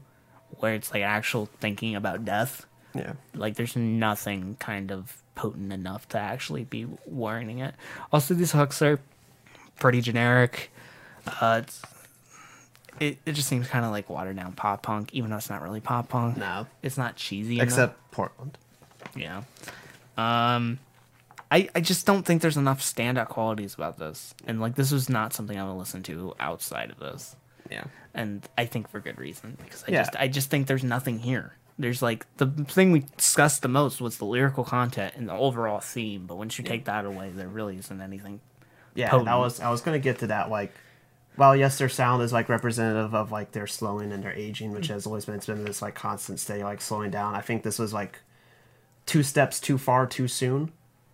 [0.59, 2.67] where it's like actual thinking about death.
[2.95, 3.15] yeah.
[3.35, 7.75] Like there's nothing kind of potent enough to actually be warning it.
[8.13, 9.01] Also, these hooks are
[9.79, 10.71] pretty generic.
[11.41, 11.63] Uh,
[13.01, 15.63] it it just seems kind of like watered down pop punk, even though it's not
[15.63, 16.37] really pop punk.
[16.37, 17.57] No, It's not cheesy.
[17.57, 17.65] enough.
[17.69, 18.57] except Portland.
[19.17, 19.43] Yeah.
[20.17, 20.79] Um
[21.51, 24.35] I I just don't think there's enough standout qualities about this.
[24.47, 27.37] And like this was not something I would listen to outside of this.
[27.71, 30.03] Yeah, And I think for good reason because I Yeah.
[30.03, 31.55] just I just think there's nothing here.
[31.79, 35.81] There's like the thing we discussed the most was the lyrical content and the overall
[35.81, 38.41] theme, but once you take that away there really isn't anything.
[38.95, 39.11] Yeah.
[39.11, 39.29] Potent.
[39.29, 40.73] I was I was gonna get to that like
[41.37, 44.87] well, yes, their sound is like representative of like their slowing and their aging, which
[44.87, 47.35] has always been it's been this like constant steady like slowing down.
[47.35, 48.21] I think this was like
[49.07, 50.73] two steps too far too soon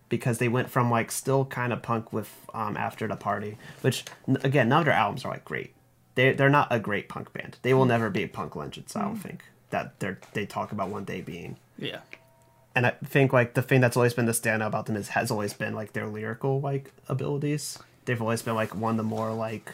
[0.09, 4.05] because they went from like still kind of punk with um, after the party, which
[4.43, 5.73] again none of their albums are like great.
[6.13, 7.57] They they're not a great punk band.
[7.63, 8.95] They will never be punk legends.
[8.95, 11.57] I don't think that they're they talk about one day being.
[11.79, 12.01] Yeah.
[12.73, 15.29] And I think like the thing that's always been the standout about them is has
[15.29, 17.77] always been like their lyrical like abilities.
[18.05, 19.73] They've always been like one of the more like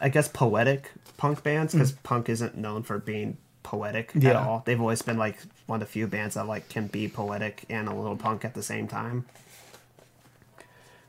[0.00, 1.78] I guess poetic punk bands hmm.
[1.78, 4.62] because punk isn't known for being poetic at all.
[4.64, 7.88] They've always been like one of the few bands that like can be poetic and
[7.88, 9.26] a little punk at the same time.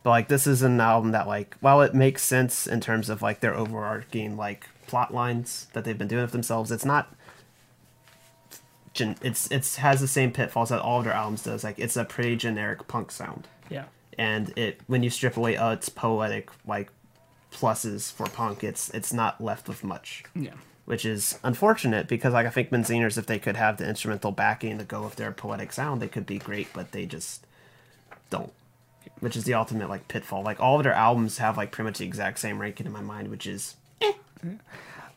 [0.03, 3.21] But like this is an album that like while it makes sense in terms of
[3.21, 7.13] like their overarching like plot lines that they've been doing with themselves, it's not
[8.99, 11.63] gen- it's it's has the same pitfalls that all of their albums does.
[11.63, 13.85] Like it's a pretty generic punk sound Yeah.
[14.17, 16.89] and it when you strip away uh, its poetic like
[17.51, 20.53] pluses for punk it's it's not left with much Yeah.
[20.85, 24.77] which is unfortunate because like i think Menzingers if they could have the instrumental backing
[24.77, 27.47] to go with their poetic sound they could be great but they just
[28.29, 28.53] don't
[29.19, 31.97] which is the ultimate like pitfall like all of their albums have like pretty much
[31.97, 33.75] the exact same ranking in my mind which is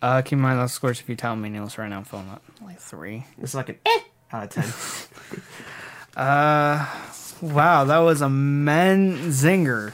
[0.03, 2.29] Uh, keep in mind those scores if you tell me Niels right now I'm filling
[2.29, 3.25] up like three.
[3.41, 4.01] it's like an eh.
[4.33, 4.51] out of
[6.15, 6.87] 10 uh,
[7.41, 9.93] Wow, that was a men zinger.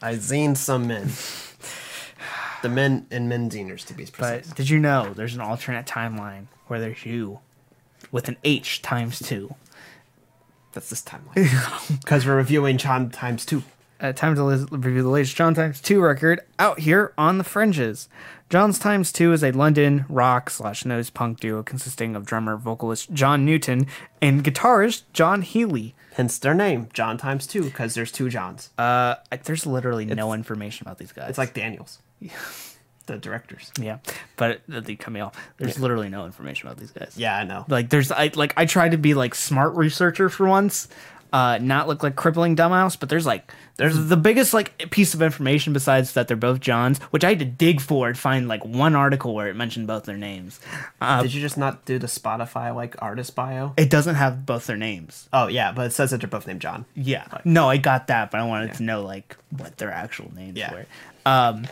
[0.00, 1.10] i zine some men.
[2.62, 4.46] The men and menzingers to be precise.
[4.46, 7.40] But did you know there's an alternate timeline where there's you
[8.10, 9.54] with an H times two?
[10.72, 11.98] that's this timeline.
[12.00, 13.62] Because we're reviewing John times two
[14.02, 17.44] Uh, time to lis- review the latest John Times 2 record out here on the
[17.44, 18.08] fringes.
[18.50, 23.12] John's Times 2 is a London rock slash noise punk duo consisting of drummer vocalist
[23.12, 23.86] John Newton
[24.20, 25.94] and guitarist John Healy.
[26.14, 28.70] Hence their name, John times two, because there's two Johns.
[28.76, 31.30] Uh, I- there's literally no information about these guys.
[31.30, 32.00] It's like Daniels,
[33.06, 33.72] the directors.
[33.80, 33.98] yeah,
[34.36, 35.34] but me off.
[35.56, 37.14] There's literally no information about these guys.
[37.16, 37.64] Yeah, I know.
[37.68, 40.88] like there's I like I tried to be like smart researcher for once,
[41.32, 42.98] uh, not look like crippling dumbass.
[42.98, 46.98] But there's like there's the biggest like piece of information besides that they're both Johns,
[47.04, 50.04] which I had to dig for and find like one article where it mentioned both
[50.04, 50.60] their names.
[51.00, 53.72] Uh, Did you just not do the Spotify like artist bio?
[53.76, 55.28] it doesn't have both their names.
[55.32, 56.84] Oh yeah, but it says that they're both named John.
[56.94, 60.58] Yeah, no, I got that, but I wanted to know like what their actual names
[60.58, 60.72] Yeah.
[60.74, 60.86] were.
[61.24, 61.66] Um,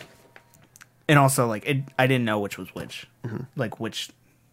[1.09, 3.07] and also like it, I didn't know which was which,
[3.57, 4.11] like which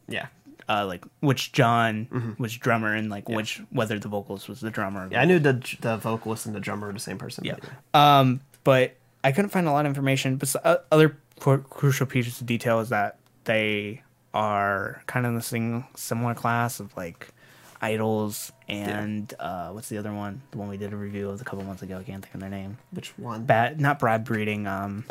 [0.07, 0.27] Yeah,
[0.69, 5.07] uh, like which John was drummer and like which whether the vocalist was the drummer.
[5.11, 5.21] yeah.
[5.21, 7.43] I knew the the vocalist and the drummer were the same person.
[7.45, 7.55] Yeah.
[7.93, 10.37] but Um, but I couldn't find a lot of information.
[10.37, 14.01] But uh, other cru- crucial pieces of detail is that they
[14.33, 17.29] are kind of in the same similar class of like
[17.81, 20.41] IDLES and uh, what's the other one?
[20.51, 21.97] The one we did a review of a couple months ago.
[21.99, 22.77] I can't think of their name.
[22.91, 23.45] Which one?
[23.45, 24.67] Bad, not Brad breeding.
[24.67, 25.05] Um,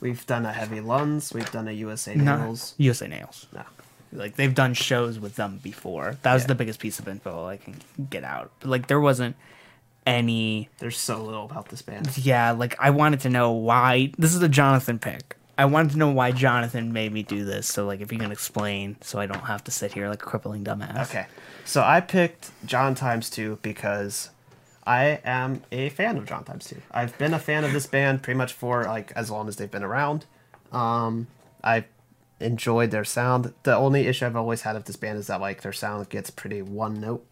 [0.00, 1.32] We've done a Heavy Lungs.
[1.32, 2.74] We've done a USA Nails.
[2.78, 3.46] USA Nails.
[3.52, 3.62] No.
[4.12, 6.18] Like they've done shows with them before.
[6.22, 6.48] That was Yeah.
[6.48, 7.76] the biggest piece of info I can
[8.10, 8.50] get out.
[8.60, 9.36] But like there wasn't
[10.06, 12.16] any There's so little about this band.
[12.18, 15.36] yeah, like I wanted to know why this is a Jonathan pick.
[15.56, 17.68] I wanted to know why Jonathan made me do this.
[17.68, 20.26] So like if you can explain so I don't have to sit here like a
[20.26, 21.08] crippling dumbass.
[21.10, 21.26] Okay,
[21.64, 24.30] so I picked John times two because
[24.84, 26.82] I am a fan of John times two.
[26.90, 29.70] I've been a fan of this band pretty much for like as long as they've
[29.70, 30.26] been around.
[30.72, 31.28] Um,
[31.62, 31.84] I
[32.42, 33.52] enjoyed their sound.
[33.62, 36.30] The only issue I've always had with this band is that like their sound gets
[36.30, 37.24] pretty one note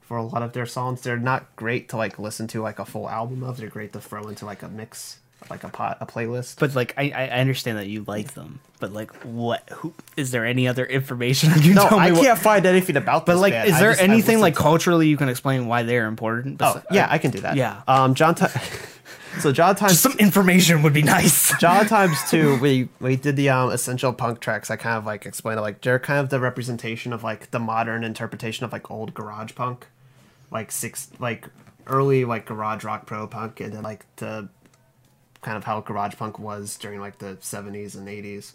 [0.00, 1.00] for a lot of their songs.
[1.02, 3.56] They're not great to like listen to like a full album of.
[3.56, 5.18] They're great to throw into like a mix,
[5.50, 6.58] like a pot, a playlist.
[6.58, 8.60] But like I, I understand that you like them.
[8.78, 12.66] But like what who is there any other information you No, I what- can't find
[12.66, 13.68] anything about this but like band.
[13.70, 16.60] is there just- anything like culturally you can explain why they're important?
[16.62, 17.56] Oh yeah, I can do that.
[17.56, 17.82] yeah.
[17.88, 18.34] Um, John.
[18.34, 18.46] Ti-
[19.40, 21.56] so John times Some information would be nice.
[21.60, 22.58] John times two.
[22.58, 24.70] We we did the um essential punk tracks.
[24.70, 27.58] I kind of like explained it, like they're kind of the representation of like the
[27.58, 29.86] modern interpretation of like old garage punk,
[30.50, 31.48] like six like
[31.86, 34.48] early like garage rock pro punk, and then like the
[35.42, 38.54] kind of how garage punk was during like the seventies and eighties.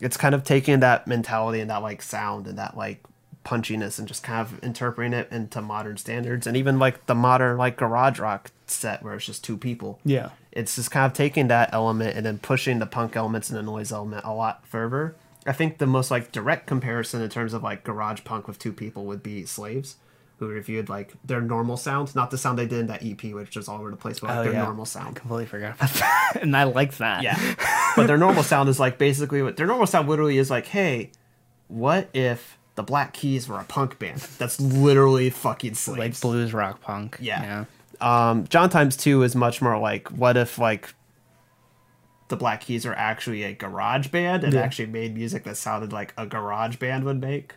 [0.00, 3.00] It's kind of taking that mentality and that like sound and that like
[3.44, 7.56] punchiness and just kind of interpreting it into modern standards and even like the modern
[7.56, 10.30] like garage rock set where it's just two people yeah.
[10.52, 13.62] it's just kind of taking that element and then pushing the punk elements and the
[13.62, 15.14] noise element a lot further.
[15.46, 18.72] I think the most like direct comparison in terms of like garage punk with two
[18.72, 19.96] people would be Slaves,
[20.38, 23.56] who reviewed like their normal sound, not the sound they did in that EP, which
[23.56, 24.62] was all over the place, but like Oh, their yeah.
[24.62, 25.16] normal I sound.
[25.16, 26.38] completely forgot about that.
[26.42, 27.22] and I like that.
[27.24, 27.38] Yeah,
[27.96, 31.10] but their normal sound is like basically what their normal sound literally is like, hey,
[31.68, 34.20] what if the Black Keys were a punk band?
[34.38, 35.98] That's literally fucking Slaves.
[35.98, 37.16] Like blues rock punk.
[37.20, 37.42] Yeah.
[37.42, 37.64] Yeah.
[38.02, 40.94] Um, John Times Two is much more like, what if like
[42.28, 44.60] the Black Keys are actually a garage band and Yeah.
[44.62, 47.54] actually made music that sounded like a garage band would make.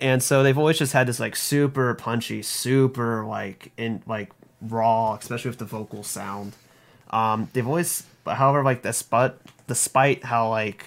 [0.00, 5.14] And so they've always just had this like super punchy, super like in like raw,
[5.14, 6.54] especially with the vocal sound.
[7.10, 9.34] Um, they've always, however, like despite
[9.68, 10.84] despite how like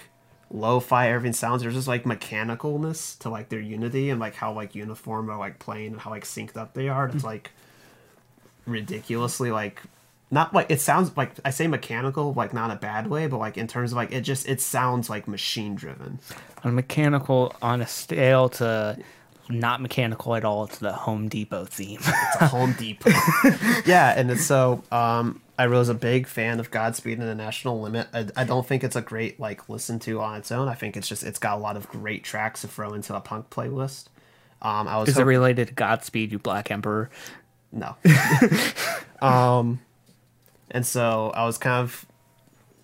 [0.50, 4.74] lo-fi everything sounds, there's just like mechanicalness to like their unity and like how like
[4.74, 7.08] uniform they're like playing and how like synced up they are.
[7.08, 7.50] It's like
[8.68, 9.82] ridiculously like
[10.30, 13.56] not like it sounds like I say mechanical like not a bad way, but like
[13.56, 16.20] in terms of like it just it sounds like machine driven.
[16.64, 18.98] on mechanical on a scale to
[19.48, 22.00] not mechanical at all to the Home Depot theme.
[22.00, 23.10] it's a Home Depot.
[23.86, 27.80] yeah, and it's so um I was a big fan of Godspeed and the National
[27.80, 28.06] Limit.
[28.14, 30.68] I, I don't think it's a great like listen to on its own.
[30.68, 33.20] I think it's just it's got a lot of great tracks to throw into a
[33.20, 34.08] punk playlist.
[34.60, 37.10] Um, I was Is it related to Godspeed, you Black Emperor?
[37.72, 37.96] No.
[39.26, 39.80] um,
[40.70, 42.06] and so I was kind of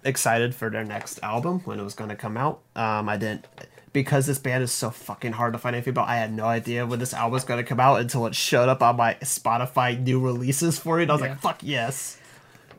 [0.04, 2.60] excited for their next album when it was going to come out.
[2.76, 3.46] Um, I didn't
[3.92, 6.08] because this band is so fucking hard to find anything about.
[6.08, 8.68] I had no idea when this album was going to come out until it showed
[8.68, 11.08] up on my Spotify new releases for it.
[11.10, 11.28] I was Yeah.
[11.28, 12.18] like, "Fuck yes!"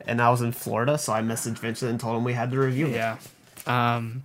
[0.06, 2.58] And I was in Florida, so I messaged Vincent and told him we had to
[2.58, 2.92] review it.
[2.94, 3.16] Yeah.
[3.66, 4.22] Um,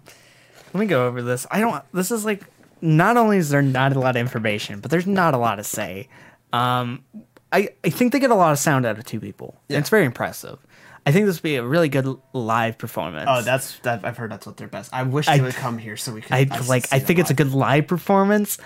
[0.74, 1.48] let me go over this.
[1.50, 1.82] I don't.
[1.94, 2.44] This is like.
[2.84, 5.64] Not only is there not a lot of information, but there's not a lot to
[5.64, 6.10] say.
[6.52, 7.04] Um,
[7.52, 9.60] I I think they get a lot of sound out of two people.
[9.70, 10.60] and It's very impressive.
[11.06, 13.26] I think this would be a really good live performance.
[13.28, 14.06] Oh, that's that.
[14.06, 14.94] I've heard that's what they're best.
[14.94, 16.32] I wish I- they would come here so we could.
[16.34, 16.86] I like.
[16.92, 18.58] I think it's a good live performance.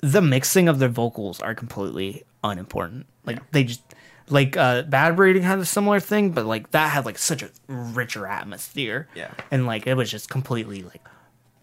[0.00, 3.04] The mixing of their vocals are completely unimportant.
[3.26, 3.82] Like they just
[4.30, 7.50] like uh Bad Breeding had a similar thing, but like that had like such a
[7.68, 9.08] richer atmosphere.
[9.14, 9.30] Yeah.
[9.50, 11.06] and like it was just completely like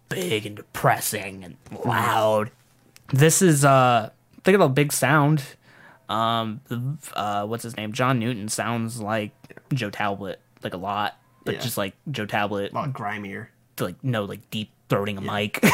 [0.10, 2.52] big and depressing and loud.
[3.12, 4.12] This is uh
[4.43, 5.41] think of a big sound.
[6.10, 7.93] Um, the, uh, what's his name?
[7.93, 9.32] John Newton sounds like
[9.74, 11.62] Joe Talbot, like a lot, but Yeah.
[11.62, 13.49] just like Joe Talbot a lot grimier.
[13.80, 15.60] like no like deep throating a mic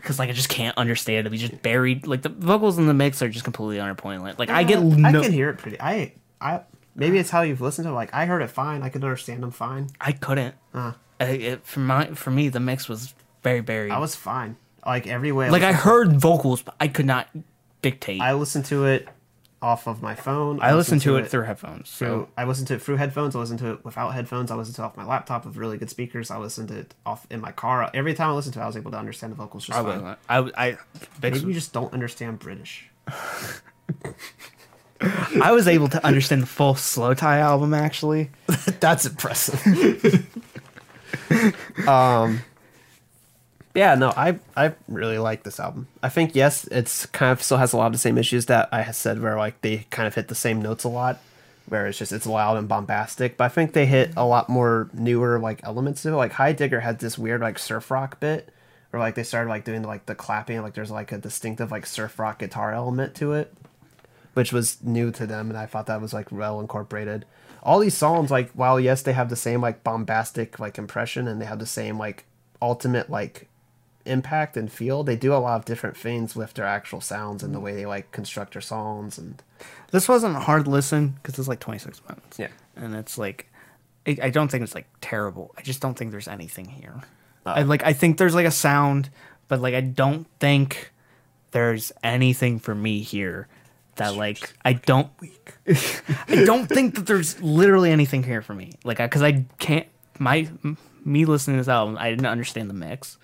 [0.00, 1.32] because like I just can't understand him.
[1.32, 2.06] He's just buried.
[2.06, 4.38] Like the vocals in the mix are just completely unappointed.
[4.38, 5.80] Like I get I can hear it pretty.
[5.80, 6.60] I I
[6.94, 7.90] maybe it's how you've listened to.
[7.90, 7.94] it.
[7.94, 8.82] Like I heard it fine.
[8.82, 9.88] I could understand them fine.
[10.00, 10.54] I couldn't.
[10.72, 13.92] Uh, I, it, for my for me, the mix was very buried.
[13.92, 14.56] I was fine.
[14.84, 15.50] Like every way.
[15.50, 17.28] like I heard vocals, but I could not
[17.84, 18.20] dictate.
[18.20, 19.08] I listen to it
[19.64, 20.60] off of my phone.
[20.60, 21.88] I listen to it, through headphones.
[21.88, 22.28] So through.
[22.36, 23.34] I listen to it through headphones.
[23.34, 24.50] I listen to it without headphones.
[24.50, 26.30] I listen to it off my laptop with really good speakers.
[26.30, 27.90] I listen to it off in my car.
[27.94, 29.82] Every time I listen to it, I was able to understand the vocals just I
[29.82, 30.02] fine.
[30.02, 30.76] was I I
[31.22, 32.90] Maybe you just don't understand British.
[35.42, 38.30] I was able to understand the full Slow Tie album actually.
[38.80, 39.60] That's impressive.
[41.88, 42.40] um,
[43.74, 45.88] yeah, no, I I really like this album.
[46.02, 48.68] I think yes, it's kind of still has a lot of the same issues that
[48.72, 51.18] I said, where like they kind of hit the same notes a lot,
[51.66, 53.36] where it's just it's loud and bombastic.
[53.36, 56.16] But I think they hit a lot more newer like elements to it.
[56.16, 58.50] Like High Digger had this weird like surf rock bit,
[58.90, 61.86] where like they started like doing like the clapping, like there's like a distinctive like
[61.86, 63.52] surf rock guitar element to it
[64.34, 67.24] which was new to them and i thought that was like well incorporated
[67.62, 71.40] all these songs like while yes they have the same like bombastic like impression and
[71.40, 72.24] they have the same like
[72.60, 73.48] ultimate like
[74.06, 77.54] impact and feel they do a lot of different things with their actual sounds and
[77.54, 79.42] the way they like construct their songs and
[79.90, 82.38] This wasn't a hard listen because it's like 26 minutes.
[82.38, 82.48] Yeah.
[82.76, 83.50] And it's like,
[84.06, 85.54] I, I don't think it's like terrible.
[85.56, 87.02] I just don't think there's anything here.
[87.46, 87.50] Oh.
[87.52, 89.10] I like, I think there's like a sound,
[89.48, 90.92] but like, I don't think
[91.52, 93.48] there's anything for me here
[93.96, 95.08] that like, I don't,
[95.68, 98.72] I don't think that there's literally anything here for me.
[98.84, 99.86] Like, I, cause I can't,
[100.18, 103.18] my, m- me listening to this album, I didn't understand the mix.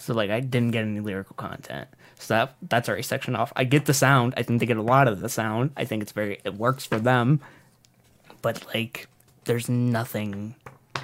[0.00, 1.88] So like, I didn't get any lyrical content.
[2.18, 3.52] So that that's already sectioned off.
[3.54, 4.34] I get the sound.
[4.36, 5.70] I think they get a lot of the sound.
[5.76, 7.40] I think it's very it works for them.
[8.42, 9.08] But like
[9.44, 10.54] there's nothing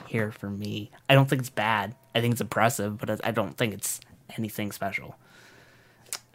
[0.06, 0.90] here for me.
[1.08, 1.94] I don't think it's bad.
[2.14, 4.00] I think it's impressive, but I don't think it's
[4.36, 5.16] anything special.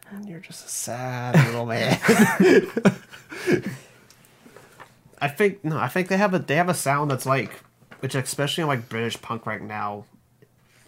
[0.09, 1.97] And you're just a sad little man
[5.21, 7.63] i think no i think they have a they have a sound that's like
[8.01, 10.03] which especially in like british punk right now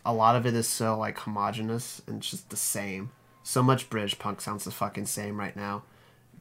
[0.06, 3.12] a lot of it is so like homogenous and just the same.
[3.43, 5.84] So much British punk sounds the fucking same right now.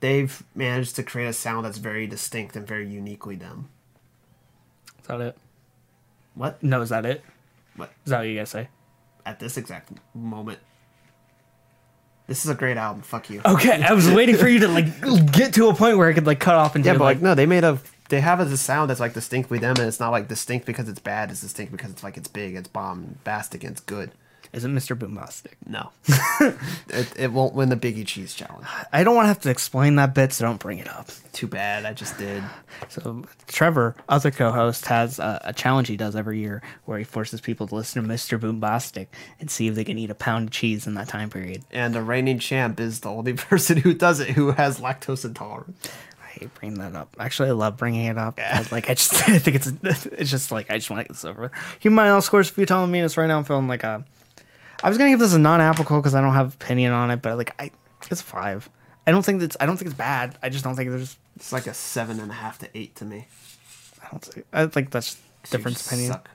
[0.00, 3.68] They've managed to create a sound that's very distinct and very uniquely them.
[5.00, 5.36] Is that it?
[6.34, 6.62] What?
[6.62, 7.22] No, is that it?
[7.76, 7.90] What?
[8.04, 8.68] Is that what you guys say?
[9.24, 10.58] At this exact moment.
[12.26, 13.02] This is a great album.
[13.02, 13.40] Fuck you.
[13.44, 16.26] Okay, I was waiting for you to like get to a point where I could
[16.26, 17.78] like cut off and yeah, do but like, like no, they made a
[18.12, 20.98] they have a sound that's like distinctly them, and it's not like distinct because it's
[20.98, 21.30] bad.
[21.30, 24.10] It's distinct because it's like it's big, it's bombastic, and it's good.
[24.52, 24.94] Is it Mr.
[24.94, 25.54] Boombastic?
[25.66, 25.92] No,
[26.90, 28.66] it, it won't win the Biggie Cheese Challenge.
[28.92, 31.08] I don't want to have to explain that bit, so don't bring it up.
[31.32, 31.86] Too bad.
[31.86, 32.42] I just did.
[32.90, 37.40] So Trevor, other co-host, has a, a challenge he does every year where he forces
[37.40, 38.38] people to listen to Mr.
[38.38, 39.06] Boombastic
[39.40, 41.64] and see if they can eat a pound of cheese in that time period.
[41.70, 45.88] And the reigning champ is the only person who does it who has lactose intolerance.
[46.42, 47.14] Hate bringing that up.
[47.18, 48.38] Actually, I love bringing it up.
[48.40, 51.12] I- Like I just, I think it's, it's just like I just want to get
[51.14, 51.50] this over.
[51.80, 53.38] Keep mind, all scores for you telling me this right now.
[53.38, 54.04] I'm feeling like a.
[54.82, 57.36] I was gonna give this a non-applicable because I don't have opinion on it, but
[57.36, 57.70] like I,
[58.10, 58.68] it's five.
[59.06, 59.56] I don't think that's.
[59.60, 60.36] I don't think it's bad.
[60.42, 61.16] I just don't think there's.
[61.36, 63.26] It's like a seven and a half to eight to me.
[64.04, 64.46] I don't think.
[64.52, 65.16] I think that's
[65.50, 66.12] different opinion.
[66.12, 66.28] suck.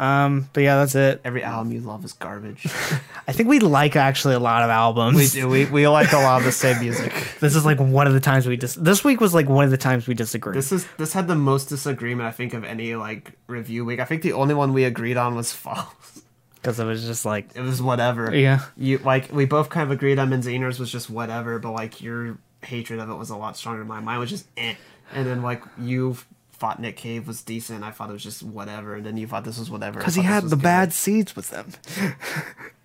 [0.00, 1.20] Um, but yeah, that's it.
[1.26, 2.64] Every album you love is garbage.
[3.28, 5.14] I think we like actually a lot of albums.
[5.14, 5.46] we do.
[5.46, 7.12] We, we like a lot of the same music.
[7.40, 8.74] This is like one of the times we dis.
[8.74, 10.56] This week was like one of the times we disagreed.
[10.56, 13.98] This is this had the most disagreement I think of any like review week.
[14.00, 16.22] I think the only one we agreed on was Foals.
[16.54, 18.34] because it was just like It was whatever.
[18.34, 18.60] Yeah.
[18.76, 22.38] You like we both kind of agreed on Menzinger's was just whatever, but like your
[22.62, 24.04] hatred of it was a lot stronger than mine.
[24.04, 24.74] Mine was just eh.
[25.14, 26.16] And then like you
[26.60, 27.82] thought Nick Cave was decent.
[27.82, 29.98] I thought it was just whatever, and then you thought this was whatever.
[29.98, 30.62] Because he had the good.
[30.62, 31.72] bad seeds with them.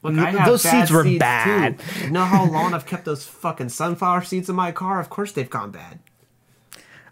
[0.01, 1.77] Look, I those seeds were seeds, bad.
[1.79, 2.05] Too.
[2.05, 5.01] You know how long I've kept those fucking sunflower seeds in my car?
[5.01, 5.99] Of course they've gone bad.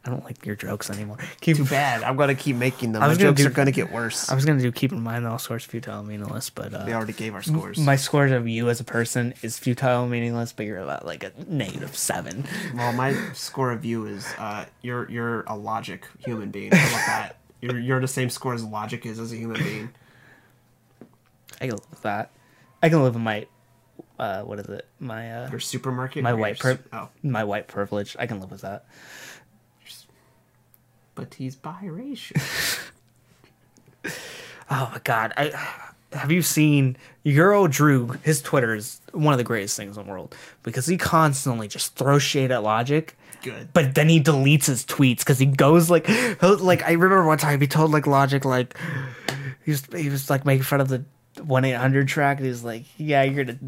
[0.06, 1.18] I don't like your jokes anymore.
[1.40, 1.58] Keep.
[1.58, 2.04] Too bad.
[2.04, 3.02] I'm gonna keep making them.
[3.02, 4.30] I My was gonna jokes do- are gonna get worse.
[4.30, 7.14] I was gonna do keep in mind all scores futile meaningless, but uh, We already
[7.14, 7.78] gave our scores.
[7.78, 11.32] my scores of you as a person is futile meaningless, but you're about like a
[11.48, 12.46] negative seven.
[12.76, 16.72] Well, my score of you is uh, you're you're a logic human being.
[16.74, 17.38] How about that?
[17.62, 19.90] You're you're the same score as logic is as a human being.
[21.62, 22.32] I can live with that.
[22.82, 23.46] I can live with my,
[24.20, 24.86] uh, what is it?
[25.00, 26.24] My uh, Your supermarket.
[26.24, 28.18] my or your white su- pri- Oh, my white privilege.
[28.20, 28.86] I can live with that.
[31.16, 32.42] But he's biracial.
[34.70, 35.34] Oh my god!
[35.38, 35.52] I
[36.14, 38.20] have you seen Your Old Droog?
[38.24, 41.96] His Twitter is one of the greatest things in the world because he constantly just
[41.96, 43.16] throws shade at Logic.
[43.44, 43.70] Good.
[43.74, 46.08] But then he deletes his tweets because he goes like,
[46.42, 48.78] like I remember one time he told like Logic like
[49.66, 51.04] he was he was like making fun of the
[51.44, 52.38] one eight hundred track.
[52.38, 53.60] And he was like, yeah, you're gonna.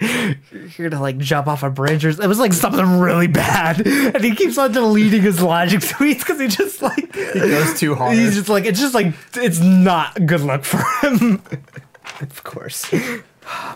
[0.00, 4.22] You're gonna like jump off a bridge or it was like something really bad, and
[4.22, 8.16] he keeps on deleting his logic tweets because he just like He goes too hard.
[8.16, 11.42] He's just like it's just like it's not good luck for him.
[12.20, 12.92] of course.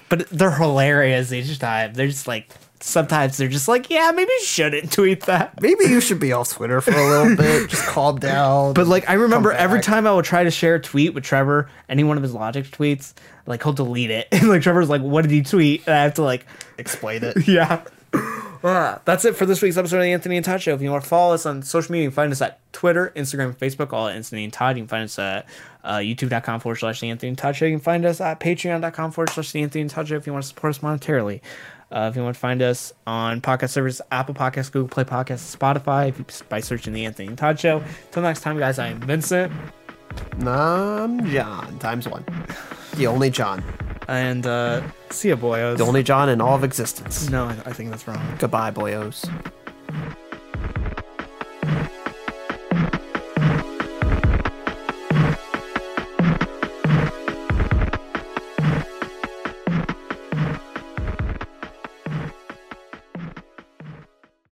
[0.09, 1.95] but they're hilarious each uh, time.
[1.95, 2.49] They're just like
[2.81, 5.61] sometimes they're just like, yeah, maybe you shouldn't tweet that.
[5.61, 7.71] Maybe you should be off Twitter for a little bit.
[7.71, 8.75] Just calm down.
[8.75, 11.71] But like I remember every time I would try to share a tweet with Trevor,
[11.89, 13.15] any one of his logic tweets,
[13.47, 14.29] like he'll delete it.
[14.41, 15.87] And like Trevor's like, what did he tweet?
[15.87, 16.47] And I have to like
[16.79, 17.47] explain it.
[17.47, 17.85] Yeah.
[18.63, 20.75] Uh, that's it for this week's episode of the Anthony and Todd Show.
[20.75, 23.11] If you want to follow us on social media, you can find us at Twitter,
[23.17, 24.77] Instagram, Facebook, all at Anthony and Todd.
[24.77, 25.47] You can find us at
[25.83, 27.65] uh, youtube.com forward slash the Anthony and Todd Show.
[27.65, 30.33] You can find us at patreon.com forward slash the Anthony and Todd Show if you
[30.33, 31.41] want to support us monetarily.
[31.91, 35.57] Uh, if you want to find us on podcast servers, Apple Podcasts, Google Play Podcasts,
[35.57, 36.15] Spotify,
[36.49, 37.83] by searching the Anthony and Todd Show.
[38.07, 39.53] Until next time, guys, I am Vincent.
[40.47, 42.25] I'm John times one.
[42.95, 43.63] The only John.
[44.09, 45.79] And uh, see ya, boyos.
[45.79, 47.29] The only John in all of existence.
[47.31, 48.37] no, I, I think that's wrong.
[48.39, 49.29] Goodbye, boyos.